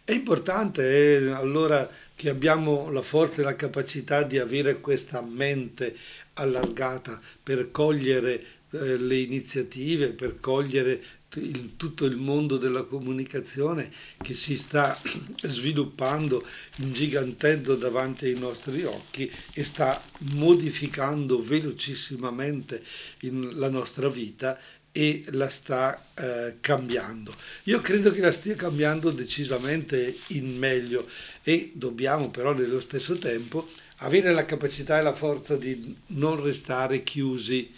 È 0.04 0.12
importante 0.12 1.18
eh, 1.18 1.32
allora 1.32 1.90
che 2.16 2.30
abbiamo 2.30 2.92
la 2.92 3.02
forza 3.02 3.42
e 3.42 3.44
la 3.44 3.56
capacità 3.56 4.24
di 4.24 4.38
avere 4.38 4.80
questa 4.80 5.22
mente 5.22 5.96
allargata 6.34 7.20
per 7.42 7.72
cogliere 7.72 8.44
eh, 8.72 8.98
le 8.98 9.18
iniziative, 9.18 10.14
per 10.14 10.40
cogliere 10.40 11.02
il, 11.36 11.74
tutto 11.78 12.06
il 12.06 12.16
mondo 12.16 12.58
della 12.58 12.84
comunicazione 12.84 13.92
che 14.22 14.34
si 14.34 14.58
sta 14.58 14.98
sviluppando, 15.44 16.46
ingigantendo 16.78 17.76
davanti 17.76 18.26
ai 18.26 18.38
nostri 18.38 18.84
occhi 18.84 19.32
e 19.54 19.64
sta 19.64 20.02
modificando 20.34 21.42
velocissimamente 21.42 22.84
la 23.20 23.70
nostra 23.70 24.10
vita 24.10 24.60
e 24.98 25.26
la 25.32 25.50
sta 25.50 26.06
eh, 26.14 26.56
cambiando. 26.62 27.36
Io 27.64 27.82
credo 27.82 28.12
che 28.12 28.22
la 28.22 28.32
stia 28.32 28.56
cambiando 28.56 29.12
decisamente 29.12 30.16
in 30.28 30.58
meglio 30.58 31.06
e 31.44 31.72
dobbiamo 31.74 32.30
però 32.30 32.54
nello 32.54 32.80
stesso 32.80 33.18
tempo 33.18 33.68
avere 33.98 34.32
la 34.32 34.46
capacità 34.46 34.98
e 34.98 35.04
la 35.04 35.14
forza 35.14 35.58
di 35.58 35.98
non 36.08 36.42
restare 36.42 37.04
chiusi 37.04 37.74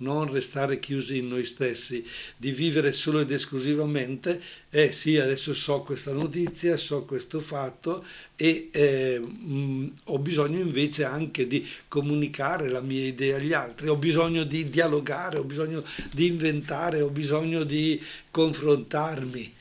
non 0.00 0.30
restare 0.30 0.78
chiusi 0.78 1.18
in 1.18 1.28
noi 1.28 1.44
stessi, 1.44 2.04
di 2.36 2.50
vivere 2.50 2.92
solo 2.92 3.20
ed 3.20 3.30
esclusivamente, 3.30 4.40
eh 4.70 4.92
sì, 4.92 5.18
adesso 5.18 5.54
so 5.54 5.80
questa 5.80 6.12
notizia, 6.12 6.76
so 6.76 7.04
questo 7.04 7.40
fatto 7.40 8.04
e 8.36 8.68
eh, 8.72 9.18
mh, 9.18 9.92
ho 10.04 10.18
bisogno 10.18 10.60
invece 10.60 11.04
anche 11.04 11.46
di 11.46 11.66
comunicare 11.88 12.68
la 12.68 12.80
mia 12.80 13.04
idea 13.04 13.36
agli 13.36 13.52
altri, 13.52 13.88
ho 13.88 13.96
bisogno 13.96 14.44
di 14.44 14.68
dialogare, 14.68 15.38
ho 15.38 15.44
bisogno 15.44 15.84
di 16.12 16.26
inventare, 16.26 17.00
ho 17.00 17.10
bisogno 17.10 17.64
di 17.64 18.00
confrontarmi, 18.30 19.54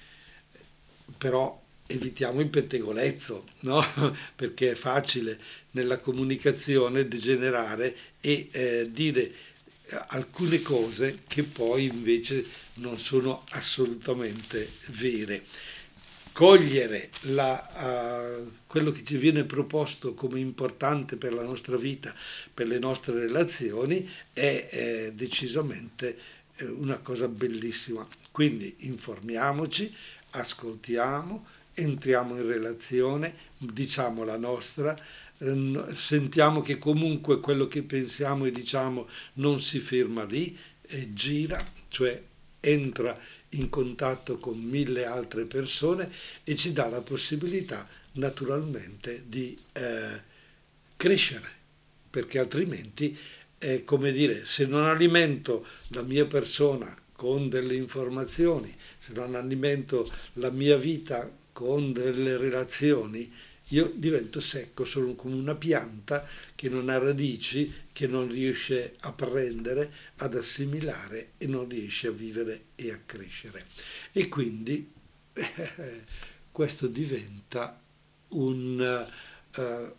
però 1.17 1.59
evitiamo 1.91 2.39
il 2.39 2.49
pettegolezzo, 2.49 3.43
no? 3.61 3.83
perché 4.35 4.71
è 4.71 4.75
facile 4.75 5.39
nella 5.71 5.97
comunicazione 5.97 7.07
degenerare 7.07 7.95
e 8.21 8.47
eh, 8.51 8.89
dire 8.91 9.31
alcune 10.07 10.61
cose 10.61 11.19
che 11.27 11.43
poi 11.43 11.85
invece 11.85 12.45
non 12.75 12.97
sono 12.99 13.43
assolutamente 13.51 14.69
vere. 14.87 15.43
Cogliere 16.31 17.09
la, 17.21 18.37
uh, 18.39 18.51
quello 18.65 18.91
che 18.91 19.03
ci 19.03 19.17
viene 19.17 19.43
proposto 19.43 20.13
come 20.13 20.39
importante 20.39 21.17
per 21.17 21.33
la 21.33 21.41
nostra 21.41 21.75
vita, 21.75 22.15
per 22.53 22.67
le 22.67 22.79
nostre 22.79 23.19
relazioni, 23.19 24.09
è 24.31 24.69
eh, 24.71 25.11
decisamente 25.13 26.17
eh, 26.55 26.65
una 26.65 26.99
cosa 26.99 27.27
bellissima. 27.27 28.07
Quindi 28.31 28.73
informiamoci, 28.79 29.93
ascoltiamo, 30.29 31.45
entriamo 31.73 32.35
in 32.37 32.45
relazione, 32.47 33.35
diciamo 33.57 34.23
la 34.23 34.37
nostra, 34.37 34.95
sentiamo 35.93 36.61
che 36.61 36.77
comunque 36.77 37.39
quello 37.39 37.67
che 37.67 37.83
pensiamo 37.83 38.45
e 38.45 38.51
diciamo 38.51 39.07
non 39.33 39.61
si 39.61 39.79
ferma 39.79 40.25
lì, 40.25 40.57
e 40.81 41.13
gira, 41.13 41.63
cioè 41.89 42.21
entra 42.59 43.17
in 43.49 43.69
contatto 43.69 44.37
con 44.37 44.59
mille 44.59 45.05
altre 45.05 45.45
persone 45.45 46.11
e 46.43 46.55
ci 46.55 46.73
dà 46.73 46.87
la 46.87 47.01
possibilità 47.01 47.87
naturalmente 48.13 49.23
di 49.27 49.57
eh, 49.73 50.21
crescere, 50.97 51.47
perché 52.09 52.39
altrimenti 52.39 53.17
è 53.57 53.83
come 53.83 54.11
dire, 54.11 54.45
se 54.45 54.65
non 54.65 54.85
alimento 54.85 55.65
la 55.89 56.01
mia 56.01 56.25
persona 56.25 56.95
con 57.13 57.49
delle 57.49 57.75
informazioni, 57.75 58.75
se 58.97 59.11
non 59.13 59.35
alimento 59.35 60.09
la 60.33 60.49
mia 60.49 60.77
vita 60.77 61.29
con 61.51 61.91
delle 61.91 62.37
relazioni, 62.37 63.31
io 63.69 63.91
divento 63.93 64.39
secco, 64.39 64.85
sono 64.85 65.13
come 65.15 65.35
una 65.35 65.55
pianta 65.55 66.27
che 66.55 66.69
non 66.69 66.89
ha 66.89 66.97
radici, 66.97 67.71
che 67.91 68.07
non 68.07 68.27
riesce 68.27 68.95
a 69.01 69.13
prendere, 69.13 69.91
ad 70.17 70.35
assimilare 70.35 71.31
e 71.37 71.47
non 71.47 71.67
riesce 71.67 72.07
a 72.07 72.11
vivere 72.11 72.65
e 72.75 72.91
a 72.91 72.99
crescere. 73.05 73.67
E 74.11 74.27
quindi 74.27 74.91
eh, 75.33 76.03
questo 76.51 76.87
diventa 76.87 77.79
un 78.29 79.07
uh, 79.55 79.95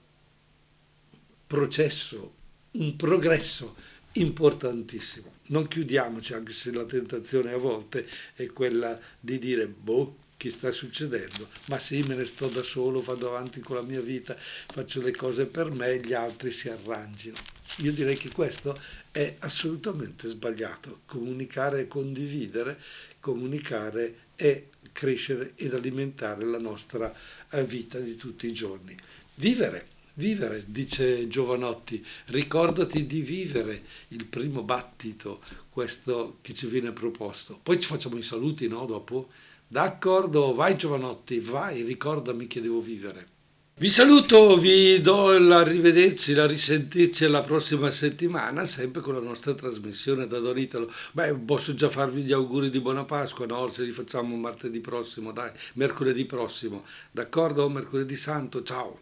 processo, 1.47 2.35
un 2.73 2.97
progresso 2.97 3.77
importantissimo. 4.13 5.33
Non 5.47 5.69
chiudiamoci, 5.69 6.33
anche 6.33 6.53
se 6.53 6.73
la 6.73 6.85
tentazione 6.85 7.53
a 7.53 7.57
volte 7.57 8.07
è 8.35 8.47
quella 8.47 8.99
di 9.19 9.39
dire, 9.39 9.67
boh, 9.69 10.17
che 10.41 10.49
sta 10.49 10.73
succedendo, 10.73 11.51
ma 11.67 11.79
sì, 11.79 12.01
me 12.01 12.15
ne 12.15 12.25
sto 12.25 12.49
da 12.49 12.63
solo, 12.63 13.03
vado 13.03 13.29
avanti 13.29 13.61
con 13.61 13.77
la 13.77 13.83
mia 13.83 14.01
vita, 14.01 14.35
faccio 14.39 15.03
le 15.03 15.15
cose 15.15 15.45
per 15.45 15.71
me, 15.71 16.01
gli 16.01 16.15
altri 16.15 16.51
si 16.51 16.71
arrangino. 16.71 17.37
Io 17.81 17.93
direi 17.93 18.17
che 18.17 18.31
questo 18.31 18.81
è 19.11 19.37
assolutamente 19.41 20.29
sbagliato. 20.29 21.01
Comunicare 21.05 21.81
e 21.81 21.89
condividere, 21.89 22.81
comunicare 23.21 24.29
e 24.35 24.69
crescere 24.93 25.53
ed 25.57 25.75
alimentare 25.75 26.43
la 26.47 26.59
nostra 26.59 27.15
eh, 27.51 27.63
vita 27.65 27.99
di 27.99 28.17
tutti 28.17 28.47
i 28.47 28.55
giorni. 28.55 28.97
Vivere, 29.35 29.89
vivere, 30.15 30.65
dice 30.67 31.29
Giovanotti, 31.29 32.03
ricordati 32.29 33.05
di 33.05 33.21
vivere 33.21 33.83
il 34.09 34.25
primo 34.25 34.63
battito, 34.63 35.43
questo 35.69 36.39
che 36.41 36.55
ci 36.55 36.67
viene 36.67 36.93
proposto. 36.93 37.61
Poi 37.63 37.79
ci 37.79 37.87
facciamo 37.87 38.17
i 38.17 38.23
saluti, 38.23 38.69
no? 38.69 38.87
Dopo 38.87 39.29
D'accordo, 39.73 40.53
vai 40.53 40.77
Giovanotti, 40.77 41.39
vai, 41.39 41.83
ricordami 41.83 42.49
che 42.49 42.61
devo 42.61 42.81
vivere. 42.81 43.29
Vi 43.77 43.89
saluto, 43.89 44.59
vi 44.59 45.01
do 45.01 45.39
l'arrivederci, 45.39 46.35
la 46.35 46.45
risentirci 46.45 47.29
la 47.29 47.41
prossima 47.43 47.93
settimana, 47.93 48.65
sempre 48.65 49.01
con 49.01 49.15
la 49.15 49.21
nostra 49.21 49.55
trasmissione 49.55 50.27
da 50.27 50.41
Don 50.41 50.59
Italo. 50.59 50.93
Beh, 51.13 51.37
posso 51.37 51.73
già 51.75 51.89
farvi 51.89 52.23
gli 52.23 52.33
auguri 52.33 52.69
di 52.69 52.81
buona 52.81 53.05
Pasqua, 53.05 53.47
no? 53.47 53.71
Se 53.71 53.85
li 53.85 53.93
facciamo 53.93 54.35
martedì 54.37 54.81
prossimo, 54.81 55.31
dai, 55.31 55.53
mercoledì 55.75 56.25
prossimo. 56.27 56.85
D'accordo? 57.13 57.71
Mercoledì 57.71 58.17
santo, 58.17 58.65
ciao. 58.65 58.99